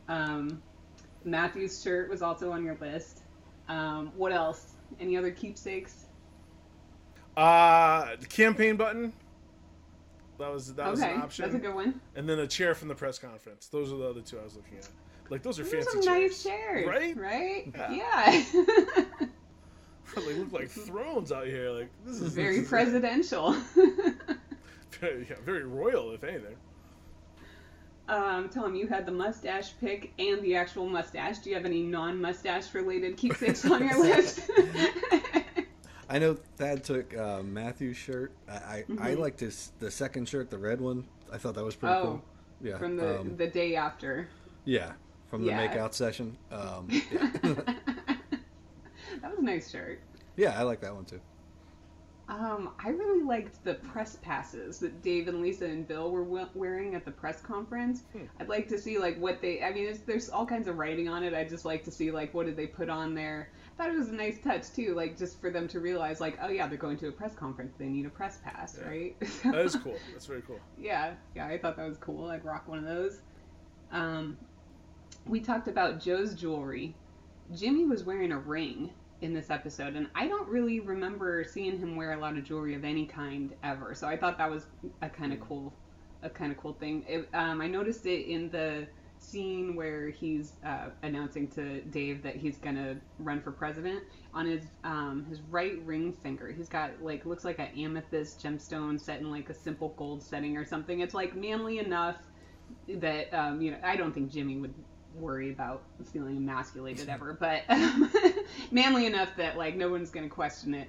[0.10, 0.62] Um,
[1.24, 3.22] Matthew's shirt was also on your list.
[3.70, 4.74] Um, what else?
[4.99, 6.06] Any other keepsakes?
[7.38, 9.13] Uh, the campaign button.
[10.39, 11.43] That was that was an option.
[11.45, 12.01] that's a good one.
[12.15, 13.67] And then a chair from the press conference.
[13.67, 14.89] Those are the other two I was looking at.
[15.30, 17.15] Like those are Those fancy are chairs, nice chairs, right?
[17.17, 17.71] Right?
[17.73, 17.91] Yeah.
[17.91, 18.43] Yeah.
[20.15, 21.69] they look like thrones out here.
[21.69, 23.54] Like this is Very this is- presidential.
[24.99, 26.56] very, yeah, very royal, if anything.
[28.12, 31.39] Um, Tom, you had the mustache pick and the actual mustache.
[31.39, 34.50] Do you have any non-mustache related keepsakes on your list?
[36.10, 38.34] I know Thad took uh, Matthew's shirt.
[38.50, 39.17] I I, I Mhm.
[39.19, 41.06] liked his the second shirt, the red one.
[41.32, 42.21] I thought that was pretty Oh, cool.
[42.62, 44.28] Yeah, From the um, the day after.
[44.65, 44.91] yeah,
[45.30, 45.67] from the Yeah.
[45.67, 46.38] makeout session.
[46.52, 47.32] Um, yeah.
[49.21, 50.02] that was a nice shirt.
[50.36, 51.21] yeah, I like that one too.
[52.32, 56.46] Um, I really liked the press passes that Dave and Lisa and Bill were we-
[56.56, 58.04] wearing at the press conference.
[58.13, 58.24] Hmm.
[58.39, 59.62] I'd like to see like what they.
[59.62, 61.34] I mean, it's, there's all kinds of writing on it.
[61.34, 63.50] I'd just like to see like what did they put on there.
[63.74, 66.39] I thought it was a nice touch too, like just for them to realize like,
[66.41, 67.74] oh yeah, they're going to a press conference.
[67.78, 68.88] They need a press pass, Yeah.
[68.88, 69.15] right?
[69.52, 69.98] That is cool.
[70.13, 70.60] That's very cool.
[70.80, 72.30] yeah, yeah, I thought that was cool.
[72.30, 73.20] I'd rock one of those.
[73.91, 74.38] Um,
[75.26, 76.96] we talked about Joe's jewelry.
[77.54, 78.91] Jimmy was wearing a ring
[79.22, 82.76] in this episode, and I don't really remember seeing him wear a lot of jewelry
[82.76, 83.94] of any kind ever.
[83.94, 84.66] So I thought that was
[85.02, 85.74] a kind of cool,
[86.24, 87.06] a kind of cool thing.
[87.08, 88.88] It, um, I noticed it in the
[89.20, 94.04] scene where he's uh, announcing to Dave that he's gonna run for president.
[94.34, 99.00] On his um, his right ring finger, he's got like looks like an amethyst gemstone
[99.00, 101.02] set in like a simple gold setting or something.
[101.02, 102.18] It's like manly enough
[102.88, 104.74] that um, you know I don't think Jimmy would
[105.15, 108.12] worry about feeling emasculated ever, but um,
[108.71, 110.88] manly enough that like no one's gonna question it,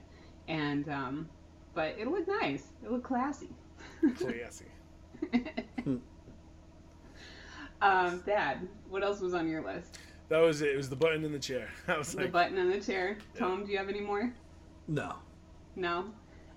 [0.48, 1.28] and um,
[1.74, 2.64] but it'll look nice.
[2.82, 3.48] It'll look classy.
[4.18, 4.66] Classy.
[7.80, 9.98] um, Thad, what else was on your list?
[10.28, 10.70] That was it.
[10.70, 11.68] It was the button in the chair.
[11.88, 13.18] I was The like, button in the chair.
[13.36, 14.32] Tom, do you have any more?
[14.88, 15.14] No,
[15.76, 16.06] No.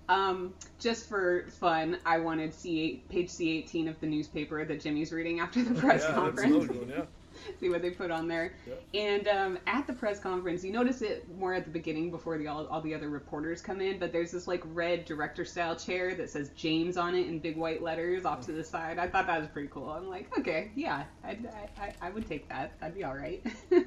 [0.08, 5.40] Um, just for fun, I wanted C8, page C18 of the newspaper that Jimmy's reading
[5.40, 6.54] after the press yeah, that's conference.
[6.54, 6.88] another good one.
[6.90, 7.04] Yeah.
[7.60, 8.54] see what they put on there.
[8.66, 8.82] Yep.
[8.94, 12.46] And um, at the press conference, you notice it more at the beginning before the
[12.46, 13.98] all, all the other reporters come in.
[13.98, 17.56] But there's this like red director style chair that says James on it in big
[17.56, 18.98] white letters off to the side.
[18.98, 19.90] I thought that was pretty cool.
[19.90, 21.38] I'm like, okay, yeah, I,
[21.78, 22.78] I I would take that.
[22.80, 23.44] That'd be all right.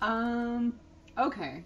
[0.00, 0.78] um,
[1.18, 1.64] okay.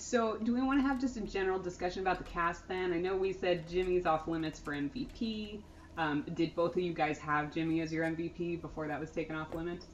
[0.00, 2.92] So, do we want to have just a general discussion about the cast then?
[2.92, 5.60] I know we said Jimmy's off limits for MVP.
[5.98, 9.34] Um, did both of you guys have Jimmy as your MVP before that was taken
[9.34, 9.86] off limits?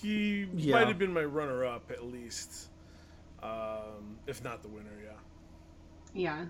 [0.00, 0.76] He Yeah.
[0.76, 2.70] might have been my runner-up at least,
[3.42, 4.90] um, if not the winner.
[5.02, 5.12] Yeah.
[6.14, 6.46] Yeah.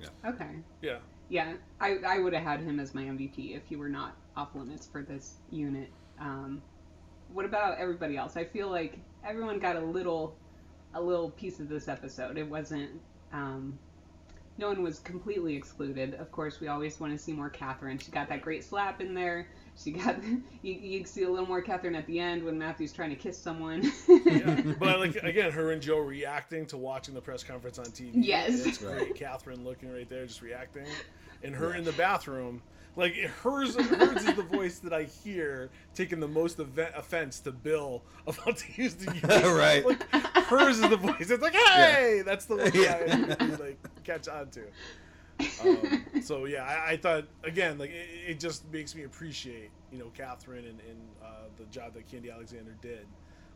[0.00, 0.30] Yeah.
[0.30, 0.50] Okay.
[0.82, 0.98] Yeah.
[1.28, 4.54] Yeah, I, I would have had him as my MVP if he were not off
[4.54, 5.88] limits for this unit.
[6.18, 6.60] Um,
[7.32, 8.36] what about everybody else?
[8.36, 10.36] I feel like everyone got a little
[10.94, 12.36] a little piece of this episode.
[12.36, 12.90] It wasn't
[13.32, 13.78] um,
[14.58, 16.14] no one was completely excluded.
[16.14, 17.98] Of course, we always want to see more Catherine.
[17.98, 19.48] She got that great slap in there.
[19.82, 20.16] She got
[20.62, 23.38] you, you see a little more Catherine at the end when Matthew's trying to kiss
[23.38, 23.90] someone.
[24.08, 24.60] yeah.
[24.78, 28.10] But I like again her and Joe reacting to watching the press conference on TV.
[28.14, 28.66] Yes.
[28.66, 29.14] it's great.
[29.14, 30.86] Catherine looking right there, just reacting,
[31.42, 32.62] and her in the bathroom.
[32.94, 37.50] Like hers, hers is the voice that I hear taking the most event, offense to
[37.52, 39.10] Bill about to use the
[39.56, 39.84] Right.
[39.86, 40.04] Like
[40.44, 41.30] hers is the voice.
[41.30, 43.36] It's like, hey, that's the one Yeah.
[43.40, 44.62] I like catch on to.
[45.62, 49.98] Um, so yeah, I, I thought again, like it, it just makes me appreciate you
[49.98, 53.06] know Catherine and, and uh, the job that Khandi Alexander did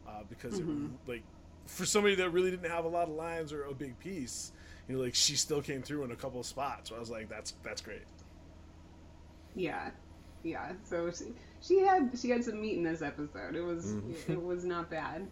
[0.09, 0.67] uh, because it,
[1.07, 1.23] like
[1.67, 4.53] for somebody that really didn't have a lot of lines or a big piece,
[4.89, 6.91] you know, like she still came through in a couple of spots.
[6.91, 8.03] So I was like, that's that's great.
[9.55, 9.91] Yeah,
[10.43, 10.73] yeah.
[10.85, 11.25] So she,
[11.61, 13.55] she had she had some meat in this episode.
[13.55, 13.95] It was
[14.29, 15.27] it was not bad.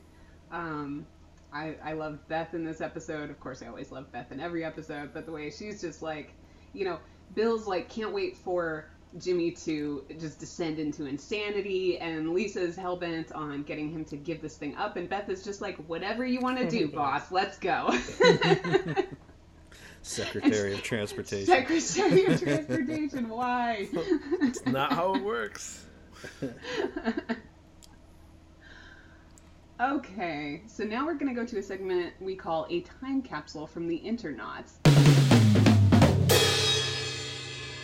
[0.50, 1.06] Um,
[1.54, 3.30] I I loved Beth in this episode.
[3.30, 5.14] Of course, I always love Beth in every episode.
[5.14, 6.32] But the way she's just like,
[6.72, 6.98] you know,
[7.34, 13.32] Bill's like can't wait for Jimmy to just descend into insanity, and Lisa's hell bent
[13.32, 16.40] on getting him to give this thing up, and Beth is just like, whatever you
[16.40, 17.96] want to do, boss, let's go.
[20.02, 21.46] Secretary of Transportation.
[21.46, 23.88] Secretary of Transportation, why?
[24.42, 25.86] It's not how it works.
[29.80, 33.66] Okay, so now we're going to go to a segment we call a time capsule
[33.66, 34.74] from the Internauts.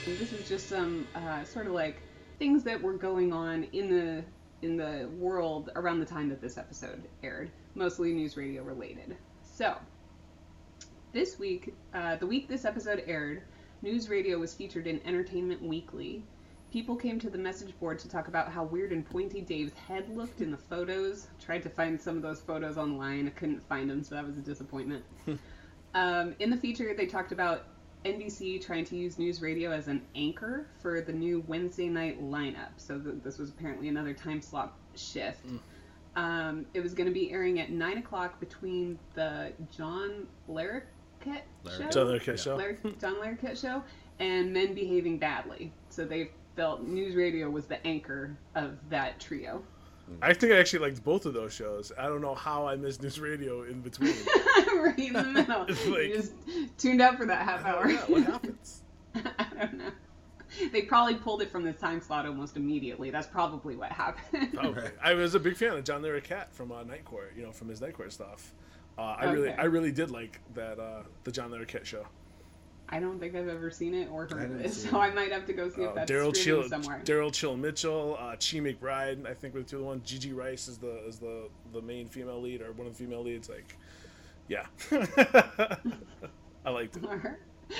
[0.06, 2.00] This is just some uh, sort of like
[2.38, 4.24] things that were going on in the
[4.64, 9.16] in the world around the time that this episode aired, mostly news radio related.
[9.42, 9.74] So,
[11.12, 13.42] this week, uh, the week this episode aired,
[13.82, 16.22] news radio was featured in Entertainment Weekly.
[16.70, 20.08] People came to the message board to talk about how weird and pointy Dave's head
[20.08, 21.26] looked in the photos.
[21.40, 23.26] Tried to find some of those photos online.
[23.26, 25.04] I couldn't find them, so that was a disappointment.
[25.94, 27.64] um, in the feature, they talked about
[28.04, 32.70] NBC trying to use news radio as an anchor for the new Wednesday night lineup.
[32.76, 35.44] So th- this was apparently another time slot shift.
[36.14, 41.90] Um, it was going to be airing at 9 o'clock between the John Larroquette show?
[41.90, 42.56] John Larroquette show.
[42.56, 43.82] Lar- John Larroquette show
[44.18, 45.72] and Men Behaving Badly.
[45.88, 49.62] So they felt news radio was the anchor of that trio.
[50.22, 51.92] I think I actually liked both of those shows.
[51.96, 54.14] I don't know how I missed news radio in between.
[54.74, 55.66] right in the middle.
[55.68, 56.32] It's you just
[56.78, 57.88] tuned out for that half hour.
[57.88, 58.82] Yeah, what happens?
[59.14, 59.90] I don't know.
[60.72, 63.10] They probably pulled it from the time slot almost immediately.
[63.10, 64.52] That's probably what happened.
[64.52, 64.90] Probably.
[65.02, 67.32] I was a big fan of John Larroquette from uh, Night Court.
[67.36, 68.52] You know, from his Night Court stuff.
[68.98, 72.04] Uh, I really, I really did like that uh, the John Larroquette show.
[72.92, 74.94] I don't think I've ever seen it or heard of it, so it.
[74.94, 77.00] I might have to go see Uh, if that's Daryl streaming Chill, somewhere.
[77.04, 79.26] Daryl Chill Mitchell, uh, Chi McBride.
[79.26, 80.02] I think were the two of the ones.
[80.04, 83.22] Gigi Rice is the is the the main female lead or one of the female
[83.22, 83.48] leads.
[83.48, 83.76] Like,
[84.48, 84.66] yeah,
[86.64, 87.04] I liked it.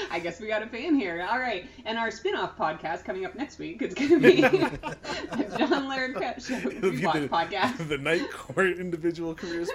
[0.09, 1.27] I guess we got a fan here.
[1.29, 1.67] All right.
[1.85, 5.91] And our spin off podcast coming up next week is going to be the John
[5.91, 7.89] Larroquette Show be the, podcast.
[7.89, 9.69] the Night Court individual careers.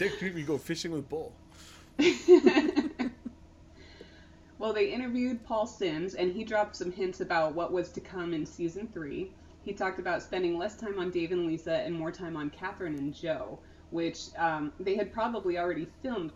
[0.00, 1.32] Next week we go fishing with Bull.
[4.58, 8.34] Well, they interviewed Paul Simms, and he dropped some hints about what was to come
[8.34, 9.30] in season three.
[9.64, 12.96] He talked about spending less time on Dave and Lisa and more time on Catherine
[12.96, 16.32] and Joe, which um, they had probably already filmed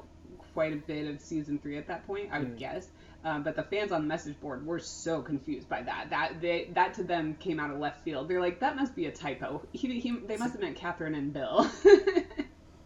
[0.55, 2.88] quite a bit of season three at that point, I would guess.
[3.25, 6.11] Um, but the fans on the message board were so confused by that.
[6.11, 8.29] That they, that to them came out of left field.
[8.29, 9.62] They're like, that must be a typo.
[9.72, 11.68] He, he, they must have meant Catherine and Bill.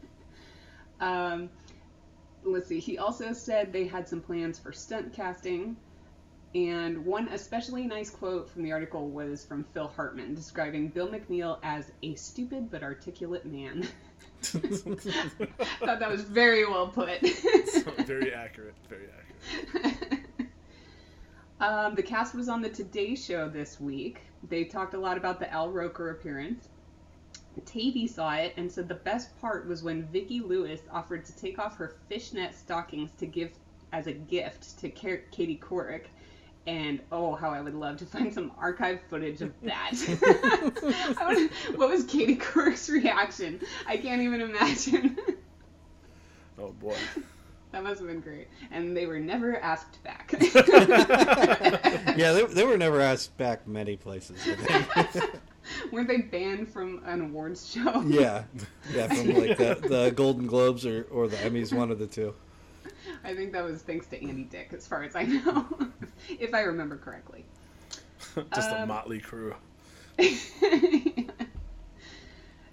[1.01, 1.51] um,
[2.47, 2.81] let's see.
[2.81, 5.77] He also said they had some plans for stunt casting.
[6.55, 11.59] And one especially nice quote from the article was from Phil Hartman describing Bill McNeil
[11.63, 13.87] as a stupid but articulate man.
[14.43, 17.21] Thought that was very well put.
[18.07, 18.75] very accurate.
[18.89, 19.09] Very
[19.83, 20.25] accurate.
[21.61, 24.21] um, the cast was on the Today Show this week.
[24.49, 26.69] They talked a lot about the Al Roker appearance.
[27.63, 31.59] Tavy saw it and said the best part was when Vicki Lewis offered to take
[31.59, 33.51] off her fishnet stockings to give
[33.93, 36.05] as a gift to Ka- Katie Couric.
[36.67, 39.93] And oh, how I would love to find some archive footage of that.
[41.21, 43.61] I would, what was Katie Couric's reaction?
[43.87, 45.17] I can't even imagine.
[46.59, 46.97] Oh boy.
[47.73, 48.49] that must have been great.
[48.71, 50.33] And they were never asked back.
[52.17, 54.39] yeah, they, they were never asked back many places.
[55.67, 55.93] I think.
[55.93, 58.01] Weren't they banned from an awards show?
[58.07, 58.45] yeah,
[58.93, 62.35] yeah, from like the, the Golden Globes or, or the Emmys, one of the two.
[63.25, 65.67] I think that was thanks to Andy Dick, as far as I know,
[66.29, 67.45] if I remember correctly.
[68.55, 69.55] Just a Um, motley crew.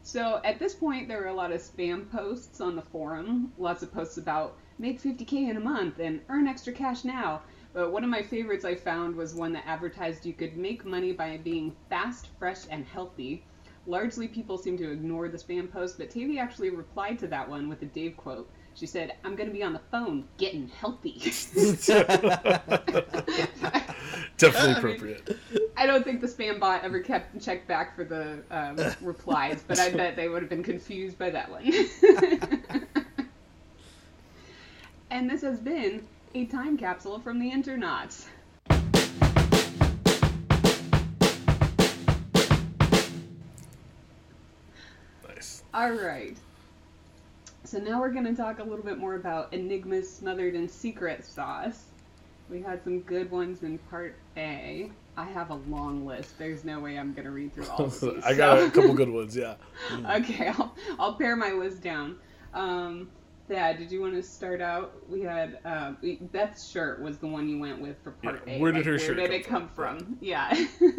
[0.04, 3.52] so at this point, there were a lot of spam posts on the forum.
[3.58, 7.42] Lots of posts about make 50k in a month and earn extra cash now.
[7.74, 11.12] But one of my favorites I found was one that advertised you could make money
[11.12, 13.44] by being fast, fresh, and healthy.
[13.88, 17.68] Largely, people seem to ignore the spam post, but Tavy actually replied to that one
[17.68, 18.50] with a Dave quote.
[18.76, 21.20] She said, "I'm going to be on the phone getting healthy."
[24.38, 25.38] Definitely mean- appropriate.
[25.76, 29.80] I don't think the spam bot ever kept checked back for the um, replies, but
[29.80, 31.64] I bet they would have been confused by that one.
[35.10, 38.28] and this has been a time capsule from the internauts.
[45.28, 45.64] Nice.
[45.74, 46.38] All right.
[47.64, 51.26] So now we're going to talk a little bit more about Enigma's smothered in secret
[51.26, 51.86] sauce.
[52.50, 54.92] We had some good ones in part A.
[55.16, 56.38] I have a long list.
[56.38, 58.24] There's no way I'm going to read through all of these.
[58.24, 59.36] I got so- a couple good ones.
[59.36, 59.56] Yeah.
[60.18, 62.18] okay, I'll, I'll pare my list down.
[62.54, 63.10] Um,
[63.50, 64.96] Thad, did you want to start out?
[65.10, 68.54] We had uh, we, Beth's shirt was the one you went with for part Yeah,
[68.54, 68.60] A.
[68.60, 69.98] where did Like, her where shirt did come it come from?
[70.00, 70.18] from?
[70.22, 70.66] Yeah.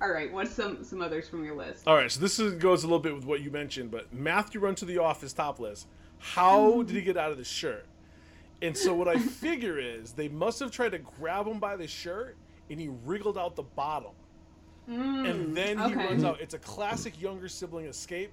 [0.00, 0.32] All right.
[0.32, 1.86] What's some some others from your list?
[1.88, 2.10] All right.
[2.10, 4.84] So this is, goes a little bit with what you mentioned, but Matthew run to
[4.84, 5.86] the office topless.
[6.18, 7.86] How did he get out of the shirt?
[8.62, 11.88] And so what I figure is they must have tried to grab him by the
[11.88, 12.36] shirt,
[12.70, 14.12] and he wriggled out the bottom.
[14.86, 16.06] and then he Mm, okay.
[16.06, 16.40] runs out.
[16.40, 18.32] It's a classic younger sibling escape.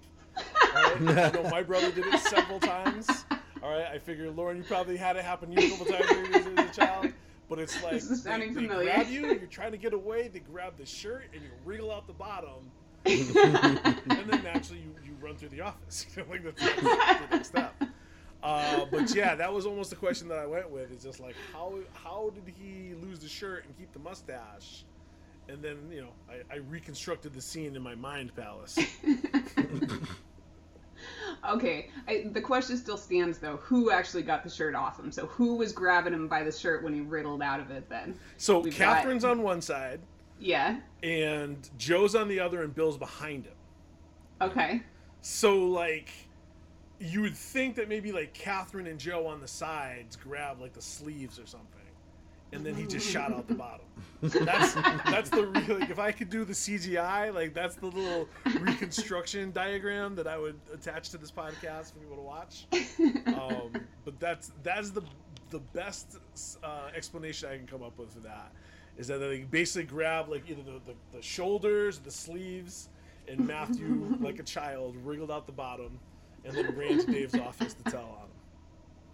[0.75, 1.17] All right?
[1.17, 3.25] I know my brother did it several times.
[3.63, 6.09] All right, I figure Lauren, you probably had it happen to you a couple times
[6.09, 7.13] when you were a child.
[7.49, 8.93] But it's like This is they, sounding they familiar.
[8.93, 12.05] grab you, you're trying to get away, they grab the shirt, and you wriggle out
[12.07, 12.71] the bottom,
[13.05, 16.05] and then naturally you, you run through the office.
[16.29, 17.73] like that's, that's the next step.
[18.43, 20.91] Uh, but yeah, that was almost the question that I went with.
[20.91, 24.83] Is just like how how did he lose the shirt and keep the mustache?
[25.49, 28.77] And then you know I, I reconstructed the scene in my mind palace.
[31.47, 33.57] Okay, I, the question still stands though.
[33.57, 35.11] Who actually got the shirt off him?
[35.11, 37.87] So who was grabbing him by the shirt when he riddled out of it?
[37.87, 39.99] Then, So We've got- Catherine's on one side,
[40.39, 40.79] yeah.
[41.03, 43.53] and Joe's on the other, and Bill's behind him.
[44.41, 44.81] Okay.
[45.21, 46.09] So like,
[46.99, 50.81] you would think that maybe like Catherine and Joe on the sides grab like the
[50.81, 51.76] sleeves or something,
[52.51, 53.85] and then he just shot out the bottom.
[54.21, 55.79] That's that's the real.
[55.79, 58.27] Like, if I could do the CGI, like that's the little
[58.59, 62.67] reconstruction diagram that I would attach to this podcast for people to watch.
[63.27, 63.71] Um,
[64.05, 65.03] but that's that's the
[65.51, 66.17] the best
[66.63, 68.51] uh, explanation I can come up with for that
[68.97, 72.89] is that they basically grab like either the, the, the shoulders, the sleeves,
[73.27, 75.99] and Matthew, like a child, wriggled out the bottom,
[76.43, 78.27] and then ran to Dave's office to tell on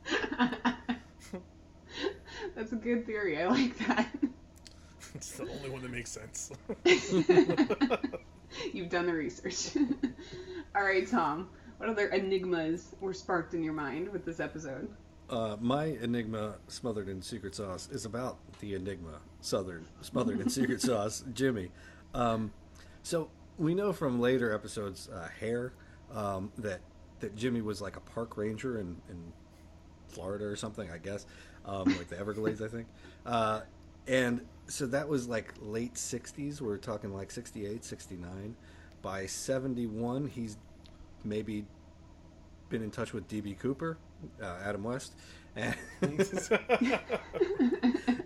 [0.06, 0.66] him.
[2.56, 3.42] That's a good theory.
[3.42, 4.10] I like that.
[5.16, 6.52] It's the only one that makes sense.
[8.74, 9.78] You've done the research.
[10.76, 11.50] All right, Tom.
[11.78, 14.90] What other enigmas were sparked in your mind with this episode?
[15.30, 20.82] Uh, my enigma smothered in secret sauce is about the enigma southern smothered in secret
[20.82, 21.70] sauce, Jimmy.
[22.14, 22.52] Um,
[23.04, 25.74] so we know from later episodes, uh, Hair,
[26.14, 26.82] um, that
[27.20, 29.32] that Jimmy was like a park ranger in, in
[30.10, 31.26] Florida or something, I guess,
[31.66, 32.88] um, like the Everglades, I think.
[33.26, 33.62] Uh,
[34.08, 36.62] and so that was like late 60s.
[36.62, 38.56] We're talking like 68, 69.
[39.02, 40.58] By 71, he's
[41.24, 41.66] maybe
[42.70, 43.98] been in touch with DB Cooper,
[44.42, 45.14] uh, Adam West,
[45.56, 45.76] and,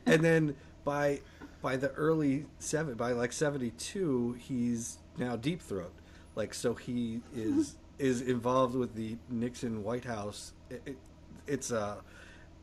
[0.06, 1.20] and then by
[1.62, 5.92] by the early seven by like 72 he's now deep throat
[6.36, 10.98] like so he is is involved with the Nixon White House it, it,
[11.46, 11.98] it's a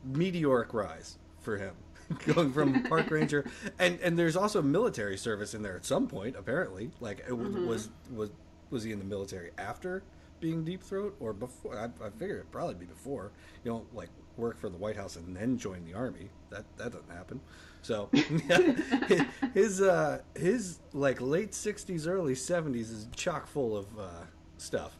[0.05, 1.75] meteoric rise for him
[2.25, 3.45] going from park ranger.
[3.79, 6.91] And and there's also military service in there at some point apparently.
[6.99, 8.31] Like it w was was
[8.69, 10.03] was he in the military after
[10.39, 11.15] being deep throat?
[11.19, 13.31] Or before I, I figure it'd probably be before.
[13.63, 16.29] You don't like work for the white house and then join the army.
[16.49, 17.39] That that doesn't happen.
[17.81, 18.09] So
[19.53, 24.23] his uh his like late 60s early 70s is chock full of uh
[24.57, 24.97] stuff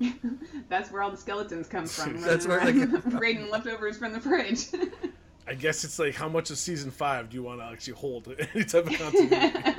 [0.68, 2.20] That's where all the skeletons come from.
[2.20, 4.66] That's where they around, raiding leftovers from the fridge.
[5.48, 8.34] I guess it's like how much of season five do you want to actually hold
[8.54, 9.76] any type of continuity?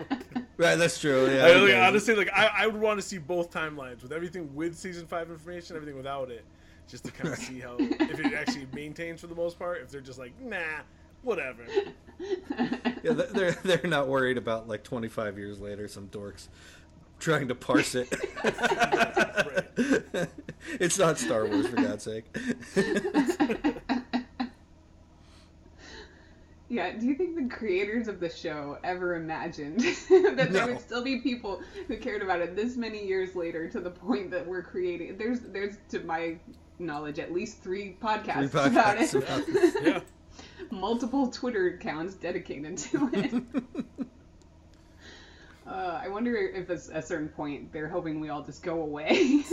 [0.55, 3.51] right that's true yeah I, like, honestly, like I, I would want to see both
[3.51, 6.45] timelines with everything with season five information, everything without it,
[6.87, 9.81] just to kind of see how if it actually maintains for the most part.
[9.81, 10.57] If they're just like, nah,
[11.21, 11.65] whatever.
[13.03, 16.47] Yeah, they're they're not worried about like 25 years later some dorks
[17.19, 18.13] trying to parse it.
[20.79, 22.25] It's not Star Wars for God's sake.
[26.69, 30.67] yeah, do you think the creators of the show ever imagined that there No.
[30.67, 34.29] would still be people who cared about it this many years later to the point
[34.31, 35.17] that we're creating?
[35.17, 36.37] There's, there's to my
[36.79, 39.13] knowledge, at least three podcasts, Three about it.
[39.13, 39.75] about this.
[39.81, 40.01] Yeah.
[40.69, 43.43] Multiple Twitter accounts dedicated to it.
[45.67, 49.43] Uh, I wonder if at a certain point they're hoping we all just go away.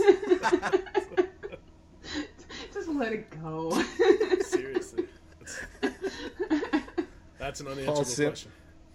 [2.73, 3.71] just let it go.
[4.41, 5.05] Seriously.
[5.81, 5.99] That's,
[7.37, 8.51] that's an unanswerable Paul Sim- question.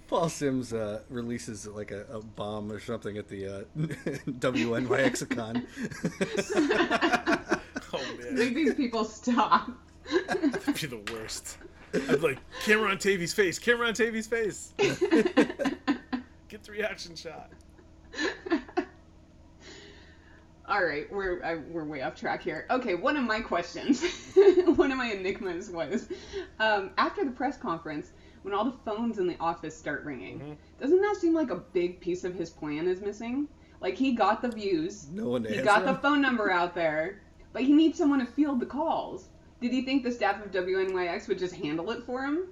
[0.08, 5.66] Paul Simms uh, releases like a, a bomb or something at the uh, WNYXicon.
[7.92, 8.36] Oh man.
[8.36, 9.68] Make these people stop.
[10.28, 11.58] That'd be the worst.
[11.92, 13.58] I'd like camera on Tavy's face.
[13.58, 14.72] Camera on Tavy's face.
[16.51, 17.51] Get the reaction shot.
[20.68, 22.66] All right, we're I, we're way off track here.
[22.70, 24.03] Okay, one of my questions,
[24.76, 26.09] one of my enigmas was,
[26.59, 28.11] um, after the press conference,
[28.42, 30.53] when all the phones in the office start ringing, Mm-hmm.
[30.80, 33.46] doesn't that seem like a big piece of his plan is missing?
[33.80, 36.74] Like he got the views, No one to he answer got the phone number out
[36.74, 37.20] there,
[37.53, 39.28] but he needs someone to field the calls.
[39.61, 42.48] Did he think the staff of WNYX would just handle it for him?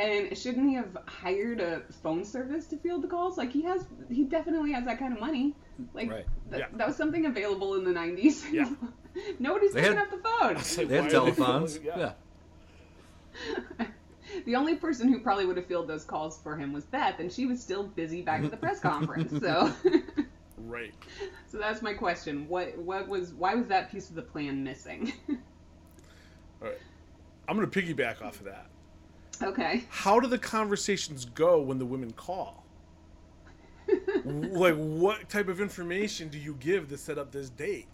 [0.00, 3.36] And shouldn't he have hired a phone service to field the calls?
[3.36, 5.54] Like he has, he definitely has that kind of money.
[5.92, 6.26] Like Right.
[6.50, 6.66] that, Yeah.
[6.74, 8.50] that was something available in the '90s.
[8.50, 8.70] Yeah.
[9.38, 10.56] Nobody's They picking had- up the phone.
[10.56, 11.78] It's like, They why have are telephones.
[11.78, 12.12] calling- yeah.
[14.46, 17.32] The only person who probably would have fielded those calls for him was Beth, and
[17.32, 19.38] she was still busy back at the press conference.
[19.40, 19.72] So,
[20.56, 20.94] Right.
[21.48, 22.46] so that's my question.
[22.48, 25.12] What what was why was that piece of the plan missing?
[25.28, 26.78] All right.
[27.48, 28.66] I'm gonna piggyback off of that.
[29.42, 29.84] Okay.
[29.88, 32.64] How do the conversations go when the women call?
[34.24, 37.86] like, what type of information do you give to set up this date?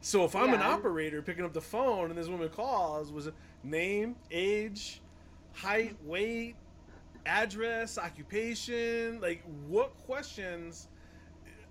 [0.00, 3.34] So if I'm an operator picking up the phone and this woman calls, was it
[3.62, 5.02] name, age,
[5.52, 6.56] height, weight,
[7.26, 9.20] address, occupation?
[9.20, 10.88] Like, what questions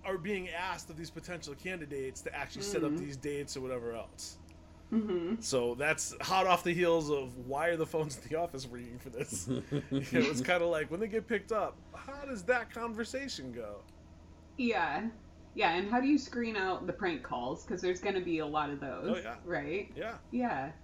[0.04, 2.98] are being asked of these potential candidates to actually set up hmm.
[2.98, 4.38] these dates or whatever else?
[4.90, 8.66] Hmm So that's hot off the heels of why are the phones in the office
[8.66, 9.50] ringing for this?
[10.10, 13.86] it was kind of like when they get picked up, how does that conversation go?
[14.56, 15.10] Yeah.
[15.54, 17.64] Yeah, and how do you screen out the prank calls?
[17.64, 19.38] Because there's going to be a lot of those, Oh, yeah.
[19.44, 19.88] right?
[19.94, 20.18] Yeah.
[20.30, 20.72] Yeah.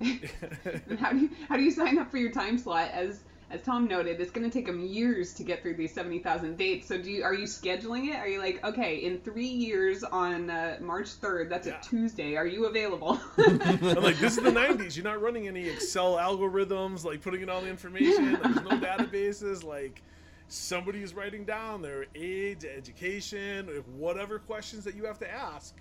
[0.90, 2.90] And how do you how do you sign up for your time slot?
[2.92, 6.18] As as Tom noted, it's going to take them years to get through these seventy
[6.18, 6.86] thousand dates.
[6.86, 8.16] So do you are you scheduling it?
[8.16, 11.78] Are you like okay, in three years on uh, March third, that's Yeah.
[11.80, 12.36] a Tuesday.
[12.36, 13.20] Are you available?
[13.38, 14.96] I'm like, this is the 90s.
[14.96, 18.38] You're not running any Excel algorithms, like putting in all the information.
[18.42, 19.64] There's no databases.
[19.64, 20.02] Like,
[20.48, 25.74] somebody is writing down their age, education, whatever questions that you have to ask.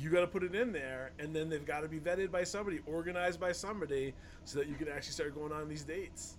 [0.00, 2.44] You got to put it in there, and then they've got to be vetted by
[2.44, 4.14] somebody, organized by somebody,
[4.44, 6.36] so that you can actually start going on these dates.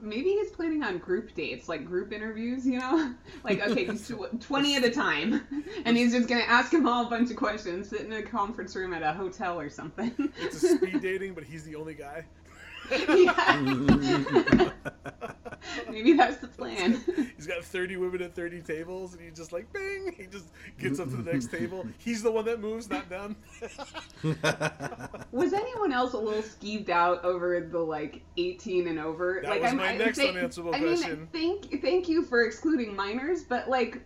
[0.00, 2.66] Maybe he's planning on group dates, like group interviews.
[2.66, 5.46] You know, like okay, tw- twenty at a time,
[5.84, 8.22] and he's just going to ask them all a bunch of questions, sit in a
[8.22, 10.12] conference room at a hotel or something.
[10.40, 12.24] It's a speed dating, but he's the only guy.
[13.08, 14.70] yeah.
[15.90, 17.02] Maybe that's the plan.
[17.36, 20.14] He's got 30 women at 30 tables, and he's just like, bing!
[20.16, 20.46] He just
[20.78, 21.86] gets up to the next table.
[21.98, 23.36] He's the one that moves, not them.
[25.32, 29.40] Was anyone else a little skeeved out over the like 18 and over?
[29.42, 31.28] That like, was my next thank- unanswerable I mean, question.
[31.32, 34.00] thank thank you for excluding minors, but like,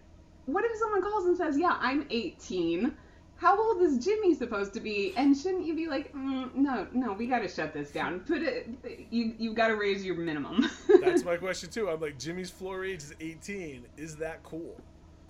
[0.46, 2.94] what if someone calls and says, "Yeah, I'm 18."
[3.40, 5.14] How old is Jimmy supposed to be?
[5.16, 8.20] And shouldn't you be like, mm, no, no, we got to shut this down.
[8.20, 8.68] Put it,
[9.10, 10.68] you you got to raise your minimum.
[11.00, 11.88] That's my question, too.
[11.88, 13.86] I'm like, Jimmy's floor age is 18.
[13.96, 14.76] Is that cool?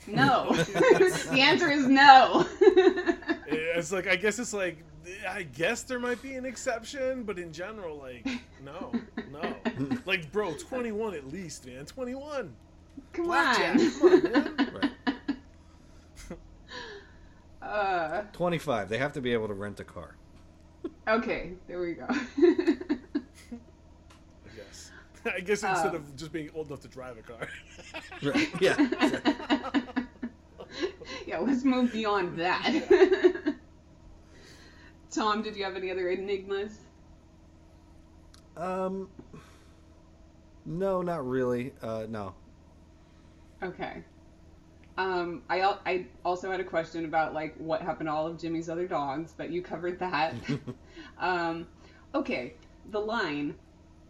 [0.08, 0.50] no.
[0.54, 2.46] the answer is no.
[3.52, 4.78] It's like, I guess it's like,
[5.28, 8.26] I guess there might be an exception, but in general, like,
[8.64, 8.92] no,
[9.32, 9.54] no.
[10.04, 11.86] Like, bro, 21 at least, man.
[11.86, 12.54] 21.
[13.12, 13.76] Come Blackjack.
[13.76, 13.90] on.
[13.90, 14.70] Come on, man.
[14.74, 14.89] Right.
[17.62, 18.88] Uh, 25.
[18.88, 20.16] They have to be able to rent a car.
[21.08, 22.06] okay, there we go.
[22.08, 22.16] I
[24.56, 24.90] guess.
[25.26, 27.48] I guess instead Um, of just being old enough to drive a car.
[28.22, 28.48] Right.
[28.60, 28.76] Yeah.
[31.26, 33.54] yeah, let's move beyond that.
[35.10, 36.78] Tom, did you have any other enigmas?
[38.56, 39.08] Um.
[40.66, 41.72] No, not really.
[41.82, 42.34] Uh, no.
[43.62, 44.02] Okay.
[44.96, 48.68] Um, I I also had a question about like what happened to all of Jimmy's
[48.68, 50.34] other dogs, but you covered that.
[51.18, 51.66] um,
[52.14, 52.54] okay,
[52.90, 53.54] the line.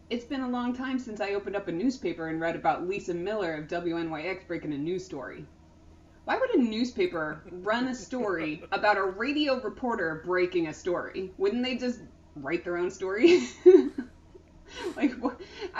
[0.08, 3.14] It's been a long time since I opened up a newspaper and read about Lisa
[3.14, 5.46] Miller of WNYX breaking a news story.
[6.24, 11.32] Why would a newspaper run a story about a radio reporter breaking a story?
[11.38, 12.00] Wouldn't they just
[12.34, 13.48] write their own story?
[14.96, 15.29] like, what?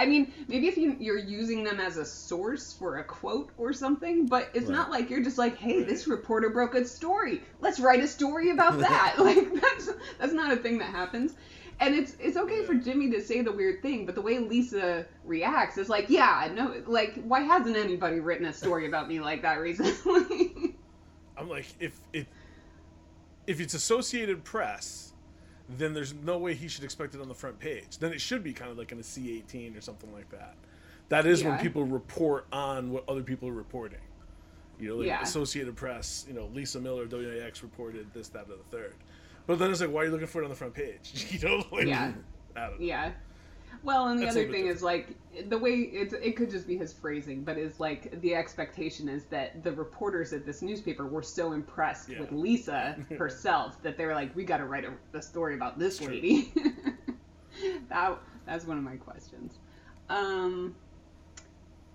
[0.01, 3.72] I mean, maybe if you, you're using them as a source for a quote or
[3.74, 4.72] something, but it's Right.
[4.74, 7.42] not like you're just like, hey, this reporter broke a story.
[7.61, 9.14] Let's write a story about that.
[9.18, 11.34] like, that's that's not a thing that happens.
[11.80, 15.07] And it's it's okay for Jimmy to say the weird thing, but the way Lisa
[15.24, 19.42] reacts is like, yeah, no, like, why hasn't anybody written a story about me like
[19.42, 20.76] that recently?
[21.36, 22.26] I'm like, if it
[23.46, 25.09] if it's Associated Press,
[25.79, 27.99] then there's no way he should expect it on the front page.
[27.99, 30.55] Then it should be kind of like in a C18 or something like that.
[31.09, 33.99] That is when people report on what other people are reporting.
[34.79, 35.23] You know, like Yeah.
[35.23, 38.95] Associated Press, you know, Lisa Miller, WAX reported this, that, or the third.
[39.47, 41.27] But then it's like, why are you looking for it on the front page?
[41.31, 42.12] You know, like, Yeah.
[42.57, 42.87] I don't know.
[42.87, 43.12] Yeah.
[43.83, 45.16] Well, and the That's other thing is like
[45.49, 49.25] the way it's it could just be his phrasing, but is like the expectation is
[49.27, 52.21] that the reporters at this newspaper were so impressed Yeah.
[52.21, 55.79] with Lisa herself that they were like, we got to write a, a story about
[55.79, 56.53] this lady.
[57.89, 59.59] that that's one of my questions.
[60.09, 60.75] Um.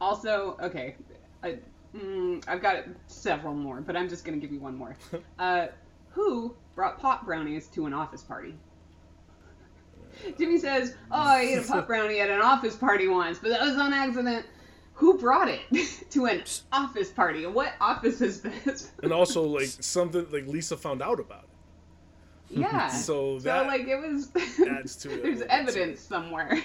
[0.02, 0.96] Also, okay,
[1.42, 1.58] I,
[1.96, 4.98] mm, I've got several more, but I'm just gonna give you one more.
[5.40, 5.68] Uh,
[6.12, 8.56] who brought pot brownies to an office party?
[10.38, 13.62] Jimmy says, "Oh, I ate a pot brownie at an office party once, but that
[13.62, 14.46] was on accident."
[15.00, 15.60] Who brought it
[16.12, 17.46] to an office party?
[17.46, 18.94] What office is this?
[19.04, 21.44] And also, like something like Lisa found out about
[22.50, 22.60] it.
[22.60, 22.88] yeah.
[22.88, 24.32] So So that like it was.
[24.70, 26.62] adds to it There's evidence somewhere.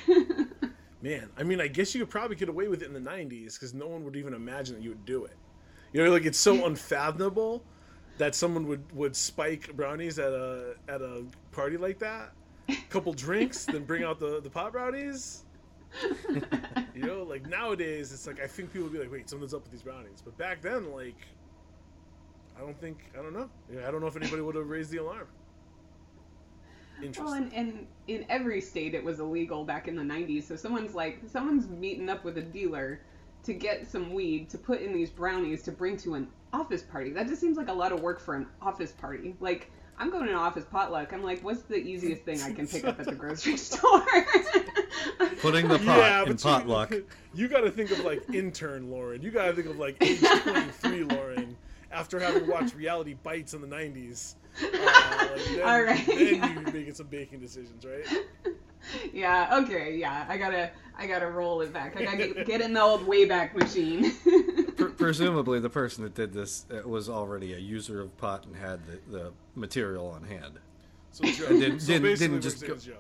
[1.03, 3.55] Man, I mean, I guess you could probably get away with it in the '90s
[3.55, 5.37] because no one would even imagine that you would do it.
[5.93, 7.65] You know, like it's so unfathomable
[8.19, 12.33] that someone would would spike brownies at a at a party like that.
[12.89, 15.45] Couple drinks, then bring out the the pot brownies.
[16.95, 19.63] You know, like nowadays, it's like I think people would be like, "Wait, something's up
[19.63, 21.17] with these brownies." But back then, like,
[22.59, 23.49] I don't think I don't know.
[23.87, 25.27] I don't know if anybody would have raised the alarm.
[27.03, 27.25] Interesting.
[27.25, 30.45] Well, and, and in every state it was illegal back in the 90s.
[30.45, 33.01] So someone's like, someone's meeting up with a dealer
[33.45, 37.11] to get some weed to put in these brownies to bring to an office party.
[37.11, 39.35] That just seems like a lot of work for an office party.
[39.41, 41.13] Like, I'm going to an office potluck.
[41.13, 44.03] I'm like, what's the easiest thing I can pick up at the grocery store?
[45.43, 46.91] Putting the pot in potluck.
[47.01, 49.21] You, you got to think of like intern Lauren.
[49.23, 51.57] You got to think of like age 23 Lauren
[51.93, 54.37] after having watched reality bites in the 90s.
[54.61, 56.53] Uh, like, then, All right, Then yeah.
[56.55, 58.05] you're making some baking decisions, right?
[59.13, 60.25] yeah, okay, yeah.
[60.29, 61.97] I gotta, I gotta roll it back.
[61.97, 64.13] I gotta get, get in the old Wayback Machine.
[64.77, 68.57] Pre- presumably, the person that did this uh, was already a user of pot and
[68.57, 70.59] had the, the material on hand.
[71.13, 71.49] So Joe.
[71.49, 72.97] didn't- so didn't- basically, didn't just go- it's Joe.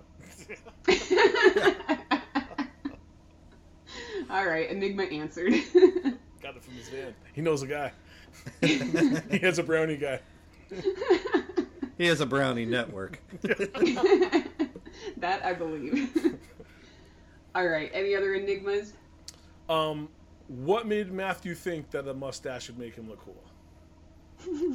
[4.31, 5.53] All right, Enigma answered.
[6.43, 7.15] Got it from his van.
[7.33, 7.93] He knows a guy.
[8.61, 10.21] he has a brownie guy.
[11.99, 13.19] He has a brownie network.
[13.43, 16.37] that I believe.
[17.55, 18.93] All right, any other enigmas?
[19.69, 20.09] Um,
[20.51, 23.45] what made Matthew think that a mustache would make him look cool?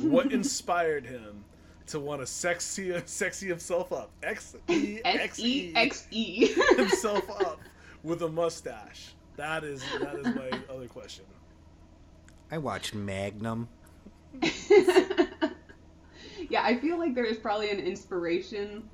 [0.10, 1.44] what inspired him
[1.88, 4.12] to want to sexy sexy himself up?
[4.24, 6.48] X E S X E E X E.
[6.78, 7.60] himself up
[8.04, 9.16] with a mustache.
[9.36, 11.26] That is that is my other question.
[12.52, 13.68] I watched Magnum.
[16.50, 18.88] Yeah, I feel like there is probably an inspiration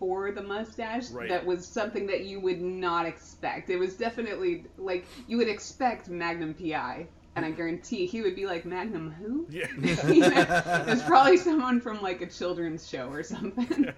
[0.00, 1.28] for the mustache Right.
[1.28, 3.70] that was something that you would not expect.
[3.70, 8.46] It was definitely like you would expect Magnum PI, and I guarantee he would be
[8.46, 9.46] like Magnum who?
[9.48, 9.66] Yeah.
[10.08, 13.92] You know, It's probably someone from like a children's show or something.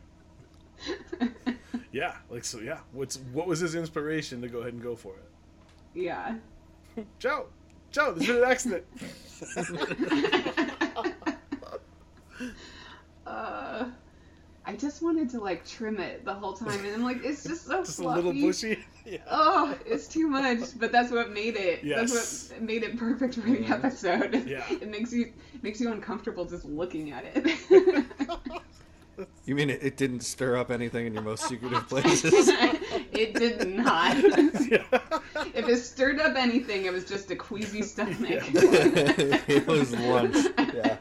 [1.92, 2.80] yeah, like so yeah.
[2.92, 5.30] What's what was his inspiration to go ahead and go for it?
[5.94, 6.34] yeah.
[7.18, 7.46] Joe,
[7.90, 8.84] Joe, there's been an accident.
[13.26, 13.84] Uh,
[14.64, 17.66] I just wanted to like trim it the whole time, and I'm like, it's just
[17.66, 18.22] so Just a fluffy.
[18.22, 18.78] little bushy.
[19.04, 19.18] Yeah.
[19.28, 21.82] Oh, it's too much, but that's what made it.
[21.82, 22.12] Yes.
[22.12, 23.72] That's what made it perfect for the mm-hmm.
[23.72, 24.46] episode.
[24.46, 24.62] Yeah.
[24.70, 28.06] It makes you makes you uncomfortable just looking at it.
[29.44, 32.48] You mean it, it didn't stir up anything in your most secretive places?
[33.12, 34.16] it did not.
[34.70, 34.84] yeah.
[35.52, 38.18] if it stirred up anything, it was just a queasy stomach.
[38.28, 40.46] it was lunch.
[40.72, 40.96] Yeah.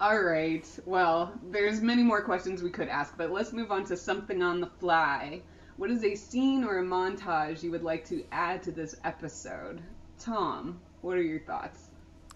[0.00, 0.64] All right.
[0.86, 4.60] Well, there's many more questions we could ask, but let's move on to something on
[4.60, 5.42] the fly.
[5.76, 9.82] What is a scene or a montage you would like to add to this episode?
[10.20, 11.88] Tom, what are your thoughts?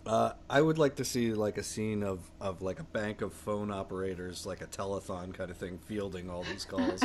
[0.04, 3.32] Uh, I would like to see like a scene of, of like a bank of
[3.32, 7.00] phone operators, like a telethon kind of thing, fielding all these calls.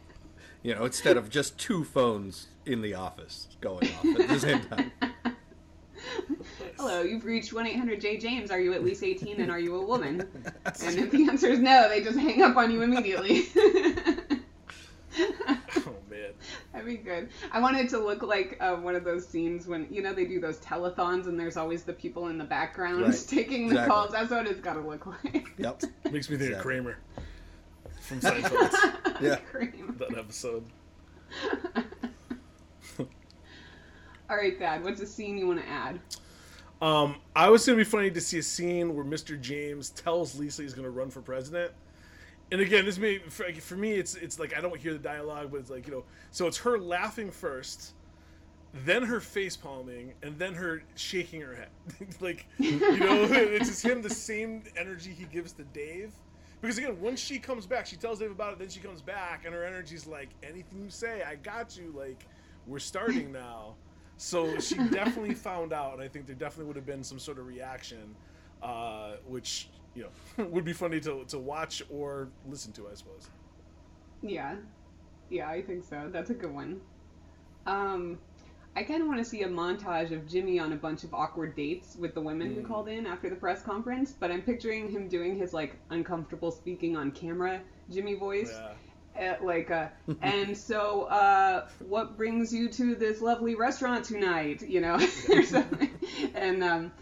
[0.62, 4.62] you know, instead of just two phones in the office going off at the same
[4.62, 4.92] time.
[6.82, 8.50] Hello, you've reached 1 800 J James.
[8.50, 10.28] Are you at least 18 and are you a woman?
[10.84, 13.44] And if the answer is no, they just hang up on you immediately.
[15.16, 16.30] Oh man.
[16.72, 17.28] That'd be good.
[17.52, 20.24] I want it to look like uh, one of those scenes when, you know, they
[20.24, 23.24] do those telethons and there's always the people in the background Right.
[23.28, 23.90] taking the Exactly.
[23.90, 24.10] calls.
[24.10, 25.46] That's what it's got to look like.
[25.58, 25.82] Yep.
[26.10, 26.96] Makes me think of Kramer
[28.00, 29.20] from Seinfeld.
[29.22, 29.36] Yeah.
[29.36, 29.94] Cream.
[30.00, 30.64] that episode.
[32.98, 36.00] All right, Thad, what's a scene you want to add?
[36.82, 39.40] Um, I was gonna be funny to see a scene where Mr.
[39.40, 41.72] James tells Lisa he's gonna run for president.
[42.50, 45.52] And again, this may for, for me, it's it's like I don't hear the dialogue,
[45.52, 47.92] but it's like you know, so it's her laughing first,
[48.84, 51.68] then her face palming, and then her shaking her head.
[52.20, 56.12] like you know, it's just him the same energy he gives to Dave.
[56.60, 58.58] Because again, once she comes back, she tells Dave about it.
[58.58, 62.26] Then she comes back, and her energy's like, "Anything you say, I got you." Like,
[62.66, 63.76] we're starting now.
[64.22, 67.38] So she definitely found out, and I think there definitely would have been some sort
[67.38, 68.14] of reaction,
[68.62, 73.28] uh, which you know would be funny to to watch or listen to, I suppose.
[74.22, 74.54] Yeah.
[75.28, 76.08] Yeah, I think so.
[76.12, 76.80] That's a good one.
[77.66, 78.20] Um,
[78.76, 81.56] I kind of want to see a montage of Jimmy on a bunch of awkward
[81.56, 85.08] dates with the women who called in after the press conference, but I'm picturing him
[85.08, 87.60] doing his like uncomfortable speaking on camera
[87.90, 88.52] Jimmy voice.
[88.52, 88.72] Yeah.
[89.42, 89.88] Like, uh,
[90.22, 94.62] and so, uh, what brings you to this lovely restaurant tonight?
[94.62, 94.98] You know,
[96.34, 96.92] and um,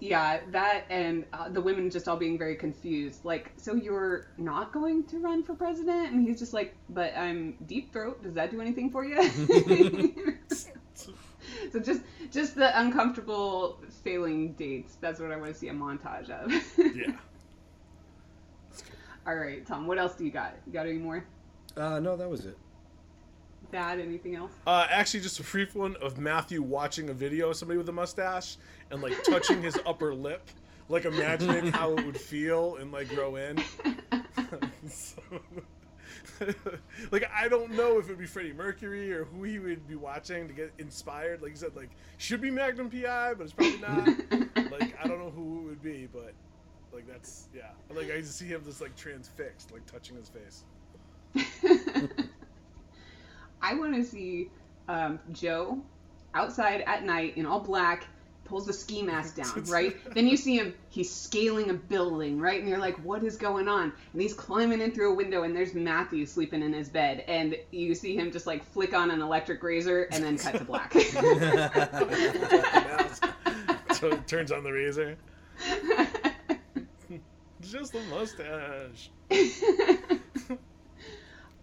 [0.00, 3.24] yeah, that and uh, the women just all being very confused.
[3.24, 6.12] Like, so you're not going to run for president?
[6.12, 8.22] And he's just like, but I'm deep throat.
[8.22, 10.36] Does that do anything for you?
[11.72, 14.96] so just just the uncomfortable failing dates.
[15.00, 16.52] That's what I want to see a montage of.
[16.78, 17.12] Yeah.
[19.28, 19.86] All right, Tom.
[19.86, 20.54] What else do you got?
[20.66, 21.22] You got any more?
[21.76, 22.56] Uh, no, that was it.
[23.70, 24.00] Thad?
[24.00, 24.52] Anything else?
[24.66, 27.92] Uh, actually, just a brief one of Matthew watching a video of somebody with a
[27.92, 28.56] mustache
[28.90, 30.48] and like touching his upper lip,
[30.88, 33.62] like imagining how it would feel and like grow in.
[34.88, 35.20] So-
[37.10, 40.48] like I don't know if it'd be Freddie Mercury or who he would be watching
[40.48, 41.42] to get inspired.
[41.42, 44.06] Like you said, like should be Magnum PI, but it's probably not.
[44.72, 46.32] like I don't know who it would be, but
[46.92, 47.70] like that's yeah.
[47.94, 50.64] Like I used to see him just like transfixed, like touching his face.
[53.62, 54.50] I want to see
[54.88, 55.80] um, Joe
[56.34, 58.06] outside at night in all black,
[58.44, 59.96] pulls the ski mask down, right?
[60.14, 62.60] then you see him, he's scaling a building, right?
[62.60, 63.92] And you're like, what is going on?
[64.12, 67.24] And he's climbing in through a window, and there's Matthew sleeping in his bed.
[67.28, 70.64] And you see him just like flick on an electric razor and then cut to
[70.64, 70.92] black.
[70.92, 70.98] so
[74.12, 75.18] it turns on the razor.
[77.70, 79.10] Just a mustache.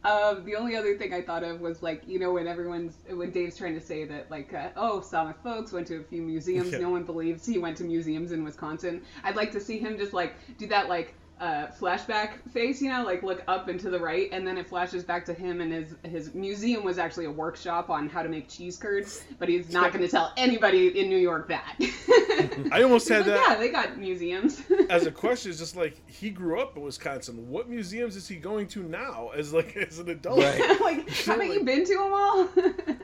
[0.05, 3.31] Um, the only other thing I thought of was like, you know, when everyone's when
[3.31, 6.21] Dave's trying to say that like, uh, oh, saw my folks, went to a few
[6.21, 6.71] museums.
[6.71, 6.77] Yeah.
[6.77, 9.01] No one believes he went to museums in Wisconsin.
[9.23, 13.03] I'd like to see him just like do that like uh, flashback face, you know,
[13.03, 15.71] like look up and to the right, and then it flashes back to him and
[15.71, 19.71] his his museum was actually a workshop on how to make cheese curds, but he's
[19.71, 21.75] not going to tell anybody in New York that.
[22.71, 24.61] I almost He's had like, that Yeah, they got museums.
[24.89, 25.51] as a question.
[25.51, 27.49] It's just like he grew up in Wisconsin.
[27.49, 30.39] What museums is he going to now as like as an adult?
[30.39, 30.81] Right.
[30.81, 32.47] like, haven't you been to them all?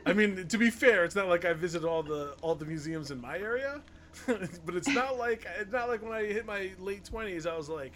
[0.06, 3.10] I mean, to be fair, it's not like I visit all the all the museums
[3.10, 3.82] in my area,
[4.26, 7.68] but it's not like it's not like when I hit my late twenties, I was
[7.68, 7.92] like,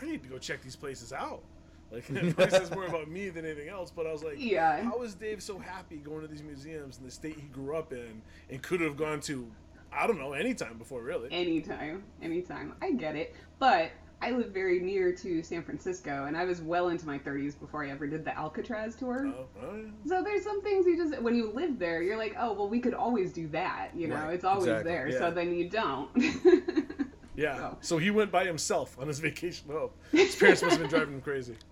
[0.00, 1.42] I need to go check these places out.
[1.90, 3.90] Like, it probably says more about me than anything else.
[3.90, 4.82] But I was like, Yeah.
[4.82, 7.92] how is Dave so happy going to these museums in the state he grew up
[7.92, 8.20] in
[8.50, 9.50] and could have gone to,
[9.92, 11.28] I don't know, anytime before, really.
[11.32, 12.74] Anytime, anytime.
[12.82, 13.34] I get it.
[13.58, 13.90] But
[14.20, 17.84] I live very near to San Francisco, and I was well into my 30s before
[17.84, 19.26] I ever did the Alcatraz tour.
[19.26, 19.82] Oh, oh, yeah.
[20.06, 22.80] So there's some things you just, when you live there, you're like, oh, well, we
[22.80, 23.90] could always do that.
[23.94, 25.08] You know, Right, it's always exactly, there.
[25.08, 25.18] yeah.
[25.18, 26.10] So then you don't.
[27.38, 27.56] Yeah.
[27.56, 27.76] So.
[27.80, 29.90] So he went by himself on his vacation home.
[30.10, 31.54] His parents must have been driving him crazy.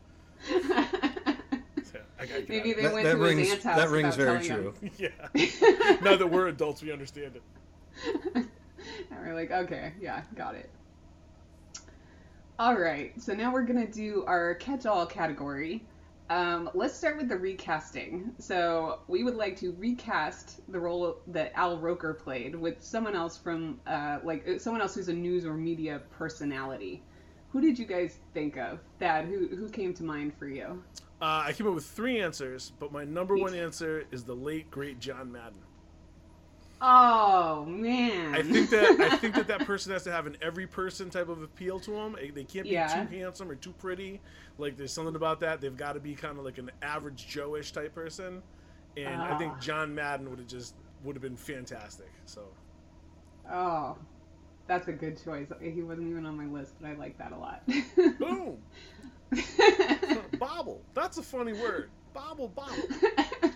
[1.94, 4.16] Yeah, I gotta Maybe they That, went that to rings his aunt's house that rings
[4.16, 4.68] very true.
[4.68, 4.92] of it.
[4.98, 5.98] Yeah.
[6.02, 7.42] now that we're adults, we understand it.
[8.34, 8.48] And
[9.22, 10.68] we're like, okay, yeah, got it.
[12.58, 15.84] All right, so now we're gonna do our catch-all category.
[16.28, 18.32] Um, let's start with the recasting.
[18.38, 23.38] So we would like to recast the role that Al Roker played with someone else
[23.38, 27.02] from, uh, like uh, someone else who's a news or media personality.
[27.50, 28.80] Who did you guys think of?
[28.98, 30.82] Thad, who who came to mind for you?
[31.22, 34.70] Uh, I came up with three answers, but my number one answer is the late
[34.70, 35.65] great John Madden.
[36.80, 40.66] Oh man, I think that I think that that person has to have an every
[40.66, 42.16] person type of appeal to them.
[42.34, 42.86] They can't be Yeah.
[42.86, 44.20] too handsome or too pretty.
[44.58, 45.60] Like there's something about that.
[45.60, 48.42] They've got to be kind of like an average Joe-ish type person.
[48.96, 49.58] And I think Ah.
[49.58, 52.12] John Madden would have just would have been fantastic.
[52.26, 52.42] So
[53.50, 53.96] oh,
[54.66, 55.48] that's a good choice.
[55.60, 57.62] He wasn't even on my list, but I like that a lot.
[58.18, 58.58] boom,
[60.38, 60.82] bobble.
[60.94, 61.90] That's a funny word.
[62.12, 62.88] Bobble, bobble.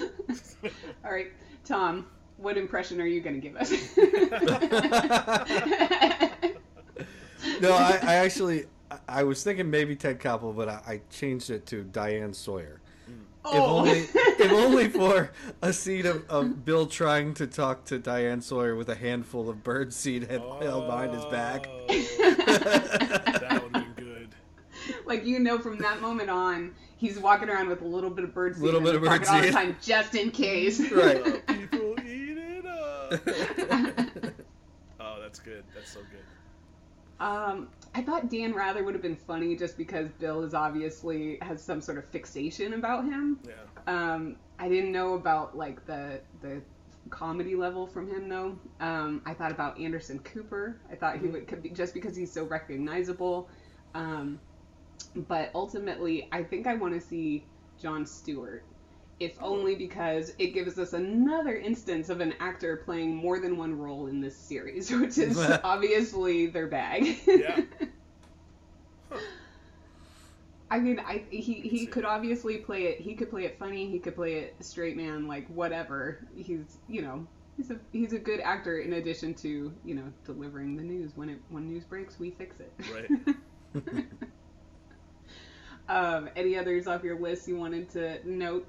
[1.04, 1.32] All right,
[1.64, 3.70] Tom, what impression are you going to give us?
[7.60, 11.50] No, I, I actually I, I was thinking maybe Ted Koppel, but I, I changed
[11.50, 12.80] it to Diane Sawyer.
[13.08, 13.20] Mm.
[13.20, 13.78] If Oh.
[13.78, 15.30] only if only for
[15.62, 19.62] a scene of, of Bill trying to talk to Diane Sawyer with a handful of
[19.62, 21.66] bird seed held held behind his back.
[21.68, 24.28] Oh, that would have been good.
[25.06, 26.74] like you know, from that moment on,
[27.04, 29.28] he's walking around with a little bit of bird seed Little bit of bird pocket
[29.28, 30.80] all the time, just in case.
[30.90, 31.46] Right.
[31.46, 33.20] People eat it up.
[35.00, 35.64] Oh, that's good.
[35.74, 37.24] That's so good.
[37.24, 41.62] Um, I thought Dan Rather would have been funny just because Bill is obviously has
[41.62, 43.38] some sort of fixation about him.
[43.46, 43.52] Yeah.
[43.86, 46.62] Um, I didn't know about like the the
[47.10, 48.58] comedy level from him though.
[48.80, 50.80] Um, I thought about Anderson Cooper.
[50.90, 53.48] I thought he would could be just because he's so recognizable.
[53.94, 54.40] Um,
[55.14, 57.44] but ultimately, I think I want to see
[57.80, 58.64] Jon Stewart.
[59.20, 63.78] If only because it gives us another instance of an actor playing more than one
[63.78, 67.16] role in this series, which is obviously their bag.
[67.26, 67.60] Yeah.
[70.70, 73.00] I mean, I he, he could obviously play it.
[73.00, 73.88] He could play it funny.
[73.88, 76.26] He could play it straight man, like whatever.
[76.36, 77.26] He's you know
[77.56, 78.78] he's a he's a good actor.
[78.78, 82.56] In addition to you know delivering the news when it when news breaks, we fix
[82.58, 82.72] it.
[82.92, 83.36] Right.
[85.88, 88.66] Um, any others off your list you wanted to note?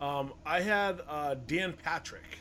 [0.00, 2.38] Um, I had uh, Dan Patrick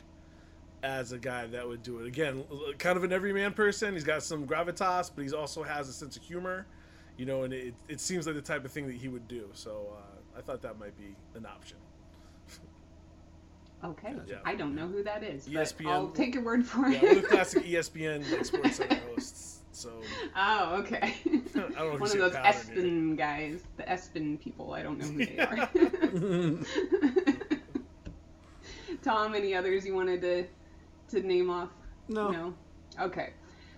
[0.82, 2.07] as a guy that would do it.
[2.07, 2.45] Again,
[2.78, 3.93] kind of an everyman person.
[3.93, 6.65] He's got some gravitas, but he also has a sense of humor.
[7.17, 9.49] You know, and it, it seems like the type of thing that he would do.
[9.53, 11.78] So uh, I thought that might be an option.
[13.84, 14.38] Okay, Yeah.
[14.43, 15.88] I don't know who that is, ESPN.
[15.88, 17.27] I'll take your word for Yeah, one the it.
[17.30, 19.59] classic E ESPN like sports center hosts.
[19.71, 19.91] So
[20.36, 21.13] oh, okay.
[21.25, 22.84] I don't know One of those pattern here.
[22.84, 24.73] Espen guys, the Espen people.
[24.73, 25.69] I don't know who they are.
[29.01, 30.45] Tom, any others you wanted to
[31.09, 31.69] to name off?
[32.09, 32.30] No.
[32.32, 32.53] No.
[32.99, 33.30] Okay.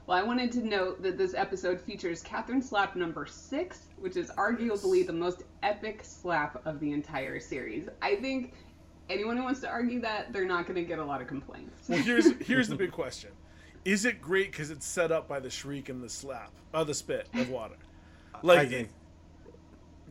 [0.07, 4.31] Well, I wanted to note that this episode features Catherine slap number six, which is
[4.31, 7.87] arguably the most epic slap of the entire series.
[8.01, 8.53] I think
[9.11, 11.87] anyone who wants to argue that, they're not going to get a lot of complaints.
[11.89, 13.31] Well, here's here's the big question:
[13.85, 16.93] Is it great because it's set up by the shriek and the slap, uh, the
[16.93, 17.75] spit of water?
[18.33, 18.89] I Like, think,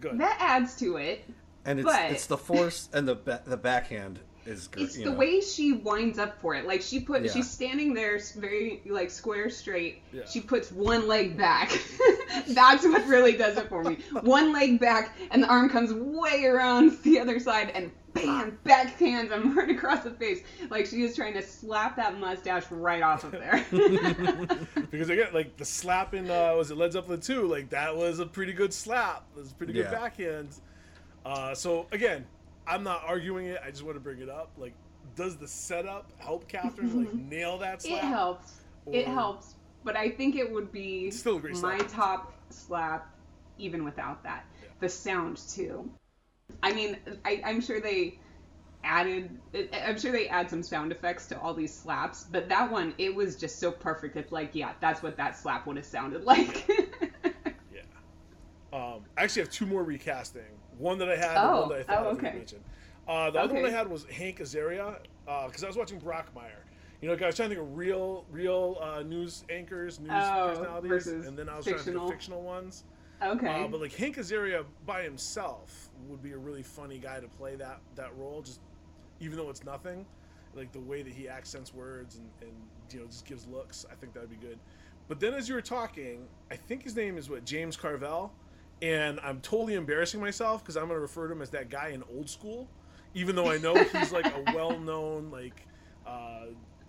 [0.00, 0.18] good.
[0.18, 1.24] that adds to it.
[1.64, 4.84] and it's but- it's the force and the ba- the backhand is good.
[4.84, 5.16] It's you the know.
[5.18, 6.66] way she winds up for it.
[6.66, 7.30] Like she put, Yeah.
[7.30, 10.00] she's standing there very like square straight.
[10.12, 10.22] Yeah.
[10.26, 11.70] She puts one leg back.
[12.48, 13.98] That's what really does it for me.
[14.22, 19.30] One leg back, and the arm comes way around the other side, and bam, backhands
[19.30, 20.42] him right across the face.
[20.70, 23.64] Like she is trying to slap that mustache right off of there.
[24.90, 27.46] because again, like the slap in uh, was it Led Zeppelin two?
[27.46, 29.24] Like that was a pretty good slap.
[29.36, 29.90] It was a pretty good Yeah.
[29.90, 30.56] backhand.
[31.24, 32.26] Uh, so again,
[32.66, 33.60] I'm not arguing it.
[33.64, 34.50] I just want to bring it up.
[34.56, 34.74] Like,
[35.16, 37.98] does the setup help Catherine like nail that slap?
[37.98, 38.12] it slap?
[38.12, 38.60] helps.
[38.92, 39.54] It helps,
[39.84, 43.14] but I think it would be still a great my top slap
[43.58, 44.44] even without that.
[44.80, 45.88] The sound too.
[46.62, 48.18] I mean, I, I'm sure they
[48.84, 49.38] added.
[49.72, 53.14] I'm sure they add some sound effects to all these slaps, but that one it
[53.14, 54.16] was just so perfect.
[54.16, 56.68] It's like, yeah, that's what that slap would have sounded like.
[57.70, 57.80] Yeah.
[58.72, 60.42] Um, I actually have two more recasting.
[60.70, 62.26] One that I had, and Oh, one that I thought oh, I was okay.
[62.26, 62.64] gonna mention.
[63.08, 64.96] Uh, the other one I had was Hank Azaria,
[65.26, 66.64] because I was watching Brockmire.
[67.00, 70.12] You know, 'cause I was trying to think of real, real uh, news anchors, news
[70.12, 72.00] Oh, personalities, and then I was trying to fictional.
[72.02, 72.84] think of fictional ones.
[73.22, 73.64] Okay.
[73.64, 77.56] Uh, but like Hank Azaria by himself would be a really funny guy to play
[77.56, 78.42] that that role.
[78.42, 78.60] Just
[79.20, 80.06] even though it's nothing,
[80.54, 82.52] like the way that he accents words and, and
[82.90, 83.84] you know just gives looks.
[83.90, 84.58] I think that'd be good.
[85.08, 88.32] But then as you were talking, I think his name is what James Carville,
[88.80, 91.88] and I'm totally embarrassing myself because I'm going to refer to him as that guy
[91.88, 92.68] in Old School,
[93.14, 95.66] even though I know he's like a well-known like.
[96.06, 96.46] Uh,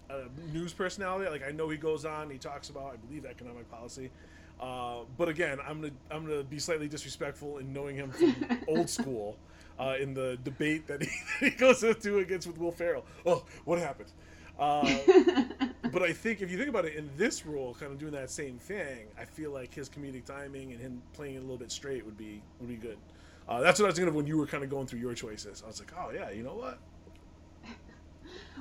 [0.10, 1.30] a news personality.
[1.30, 4.12] Like I know he goes on, he talks about, I believe, economic policy.
[4.62, 8.36] Uh, but again, I'm gonna I'm gonna be slightly disrespectful in knowing him from
[8.68, 9.38] old school
[9.80, 11.10] uh, in the debate that he,
[11.40, 13.06] that he goes into against with Will Ferrell.
[13.26, 14.12] Oh, what happened?
[14.60, 14.84] Uh,
[15.92, 18.30] but I think if you think about it in this role, kind of doing that
[18.30, 21.72] same thing, I feel like his comedic timing and him playing it a little bit
[21.72, 22.98] straight would be would be good.
[23.50, 25.16] Uh, that's what I was thinking of when you were kind of going through your
[25.16, 25.64] choices.
[25.64, 26.78] I was like, oh yeah, you know what?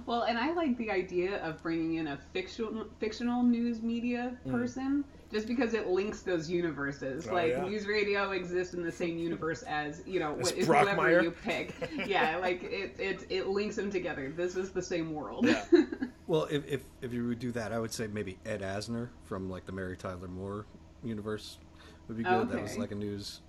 [0.06, 5.04] Well, and I like the idea of bringing in a fictional fictional news media person,
[5.32, 7.26] just because it links those universes.
[7.28, 7.62] Oh, like yeah.
[7.64, 11.22] news radio exists in the same universe as you know As wh- whoever Brockmire.
[11.22, 11.74] you pick.
[12.06, 14.32] Yeah, like it, it it links them together.
[14.36, 15.46] This is the same world.
[15.46, 15.64] Yeah.
[16.26, 19.50] Well, if, if if you would do that, I would say maybe Ed Asner from
[19.50, 20.64] like the Mary Tyler Moore
[21.02, 21.58] universe
[22.06, 22.48] would be good.
[22.50, 23.40] That was like a news.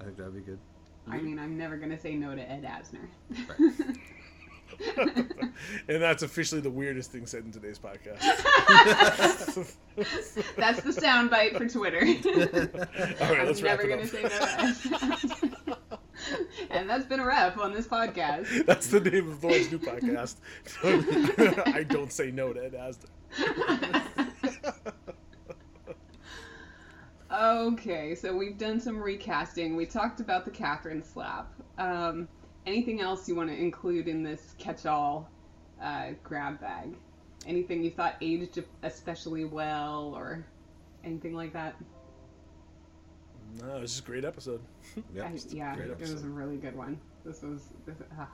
[0.00, 0.60] I think that'd be good.
[1.08, 3.08] I mean, I'm never gonna say no to Ed Asner.
[4.96, 8.20] and that's officially the weirdest thing said in today's podcast.
[10.56, 12.00] That's the soundbite for Twitter.
[13.20, 15.78] All right, I'm let's wrap never say no to Ed Asner.
[16.70, 18.66] and that's been a wrap on this podcast.
[18.66, 20.36] That's the name of Thor's new podcast.
[21.74, 23.08] I don't say no to Ed Asner.
[27.30, 29.76] Okay, so we've done some recasting.
[29.76, 31.52] We talked about the Catherine slap.
[31.76, 32.26] Um,
[32.68, 35.28] anything else you want to include in this catch-all
[35.82, 36.94] uh, grab bag?
[37.46, 40.44] Anything you thought aged especially well, or
[41.04, 41.74] Anything like that?
[43.60, 44.60] No, it's just a great episode.
[45.14, 47.00] Yep, I- it's a yeah, great it was a really good one.
[47.24, 48.28] This was, this, ah,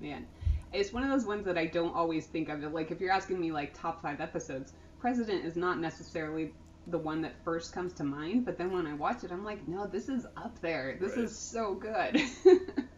[0.00, 0.26] man.
[0.72, 2.60] It's one of those ones that I don't always think of.
[2.72, 6.52] Like, if you're asking me, like, top five episodes, President is not necessarily
[6.88, 9.66] the one that first comes to mind, but then when I watch it, I'm like,
[9.68, 10.96] no, this is up there.
[11.00, 11.24] This Right.
[11.24, 12.20] is so good.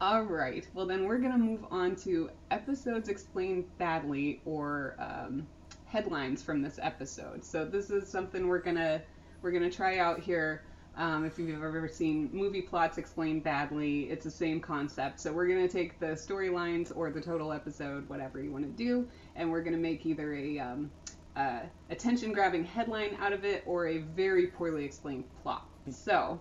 [0.00, 0.64] All right.
[0.74, 5.44] Well, then we're going to move on to episodes explained badly or um,
[5.86, 7.44] headlines from this episode.
[7.44, 9.02] So this is something we're going to
[9.42, 10.62] we're to try out here.
[10.96, 15.18] Um, if you've ever seen movie plots explained badly, it's the same concept.
[15.18, 18.70] So we're going to take the storylines or the total episode, whatever you want to
[18.70, 20.90] do, and we're going to make either a um,
[21.36, 25.68] uh, attention-grabbing headline out of it or a very poorly explained plot.
[25.90, 26.40] So,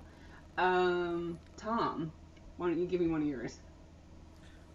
[0.58, 2.12] um, Tom,
[2.58, 3.60] why don't you give me one of yours?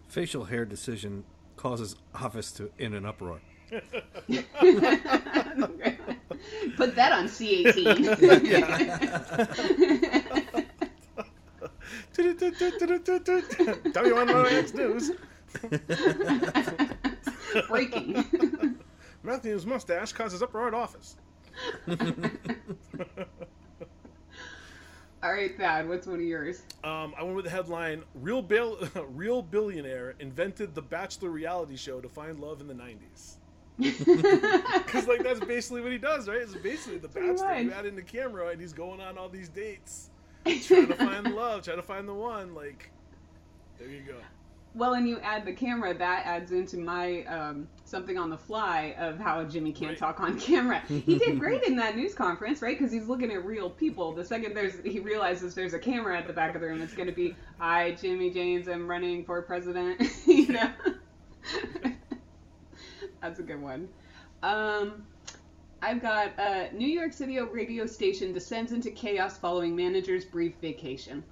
[0.07, 1.23] Facial hair decision
[1.55, 3.39] causes office to in an uproar.
[6.77, 8.17] Put that on C18.
[13.93, 15.11] WNYX News.
[17.67, 18.79] Breaking.
[19.23, 21.15] Matthew's mustache causes uproar at office.
[25.23, 26.63] All right, Thad, what's one of yours?
[26.83, 32.01] Um, I went with the headline: "Real Bill, real billionaire invented the Bachelor reality show
[32.01, 33.35] to find love in the '90s."
[34.83, 36.39] Because like that's basically what he does, right?
[36.39, 37.55] It's basically the Pretty Bachelor.
[37.55, 37.75] You much.
[37.77, 40.09] add in the camera, and he's going on all these dates,
[40.45, 42.53] trying to find love, trying to find the one.
[42.53, 42.91] Like,
[43.79, 44.17] there you go.
[44.75, 48.95] Well, and you add the camera, that adds into my um, something on the fly
[48.97, 49.97] of how Jimmy can't Right.
[49.99, 50.79] talk on camera.
[50.87, 52.75] He did great in that news conference, right?
[52.77, 54.13] Because he's looking at real people.
[54.13, 56.95] The second there's he realizes there's a camera at the back of the room, it's
[56.95, 60.71] going to be, "I, Jimmy James, I'm running for president." you know,
[63.21, 63.87] that's a good one.
[64.41, 65.05] Um,
[65.83, 71.23] I've got uh, New York City radio station descends into chaos following manager's brief vacation.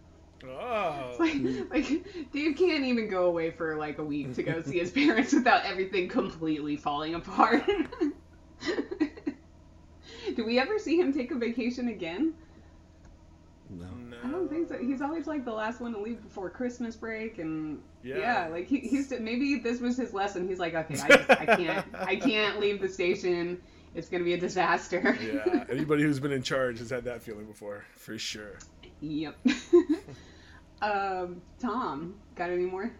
[0.43, 1.35] Oh, Like,
[1.69, 5.33] like Dave can't even go away for like a week to go see his parents
[5.33, 7.63] without everything completely falling apart.
[10.35, 12.33] Do we ever see him take a vacation again?
[13.69, 13.87] No.
[14.09, 14.17] no.
[14.23, 14.77] I don't think so.
[14.77, 18.47] He's always like the last one to leave before Christmas break, and yeah, Yeah.
[18.49, 20.47] like he, he's maybe this was his lesson.
[20.47, 23.61] He's like, okay, I, just, I can't, I can't leave the station.
[23.95, 25.17] It's gonna be a disaster.
[25.21, 28.57] Yeah, anybody who's been in charge has had that feeling before, for sure.
[29.01, 29.37] yep.
[30.81, 32.91] Um, Tom, got any more?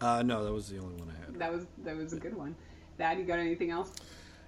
[0.00, 1.38] Uh, no, that was the only one I had.
[1.38, 2.54] That was that was a good one.
[2.98, 3.92] Thad, you got anything else?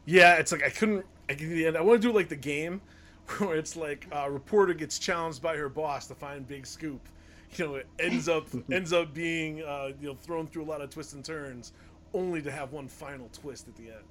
[0.04, 1.04] Yeah, it's like I couldn't.
[1.28, 1.76] I get to the end.
[1.76, 2.80] I want to do like the game,
[3.38, 7.00] where it's like a reporter gets challenged by her boss to find big scoop.
[7.56, 10.82] You know, it ends up ends up being uh, you know thrown through a lot
[10.82, 11.72] of twists and turns,
[12.12, 14.04] only to have one final twist at the end.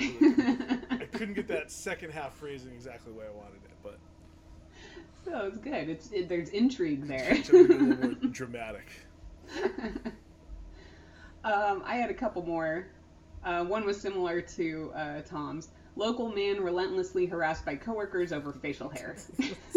[0.90, 3.98] I couldn't get that second half phrasing exactly the way I wanted it, but
[5.30, 5.88] So it's good.
[5.90, 7.34] It's it, there's intrigue there.
[7.34, 8.86] it's a little more dramatic.
[11.44, 12.86] um, I had a couple more.
[13.44, 15.68] Uh, one was similar to uh, Tom's.
[15.96, 19.16] Local man relentlessly harassed by coworkers over facial hair.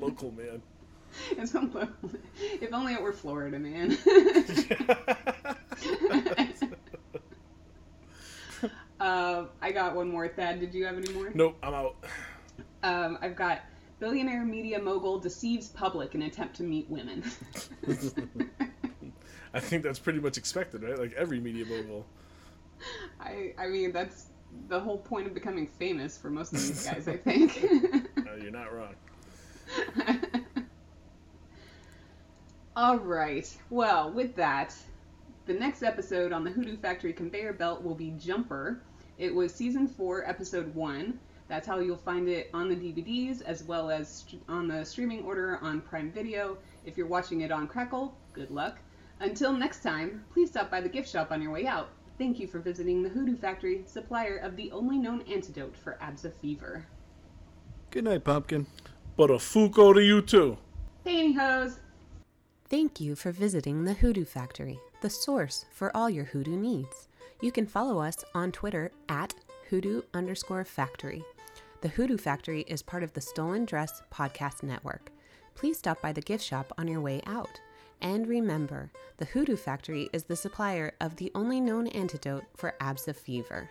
[0.00, 0.60] Local man.
[1.30, 3.96] It's if only it were Florida, man.
[8.98, 10.26] uh, I got one more.
[10.26, 11.30] Thad, did you have any more?
[11.32, 11.94] nope, I'm out.
[12.82, 13.60] Um, I've got
[14.04, 17.24] billionaire media mogul deceives public in attempt to meet women.
[19.54, 20.98] I think that's pretty much expected, right?
[20.98, 22.04] Like every media mogul.
[23.18, 24.26] I I mean that's
[24.68, 27.66] the whole point of becoming famous for most of these guys, I think.
[28.26, 28.94] Uh, you're not wrong.
[32.76, 33.48] All right.
[33.70, 34.74] Well, with that,
[35.46, 38.80] the next episode on the Hoodoo Factory conveyor belt will be Jumper.
[39.18, 41.18] It was season 4, episode 1.
[41.54, 45.22] That's how you'll find it on the DVDs as well as st- on the streaming
[45.22, 46.58] order on Prime Video.
[46.84, 48.78] If you're watching it on Crackle, good luck.
[49.20, 51.90] Until next time, please stop by the gift shop on your way out.
[52.18, 56.32] Thank you for visiting the Hoodoo Factory, supplier of the only known antidote for ABSA
[56.42, 56.84] fever.
[57.92, 58.66] Good night, Pumpkin.
[59.16, 60.58] But a Fuko to you too.
[61.06, 61.78] Pantyhose!
[62.68, 67.06] Thank you for visiting the Hoodoo Factory, the source for all your hoodoo needs.
[67.40, 69.34] You can follow us on Twitter at
[69.70, 71.24] hoodoo underscore factory.
[71.84, 75.12] The Hoodoo Factory is part of the Stolen Dress Podcast Network.
[75.54, 77.60] Please stop by the gift shop on your way out.
[78.00, 83.14] And remember, the Hoodoo Factory is the supplier of the only known antidote for ABSA
[83.16, 83.68] fever.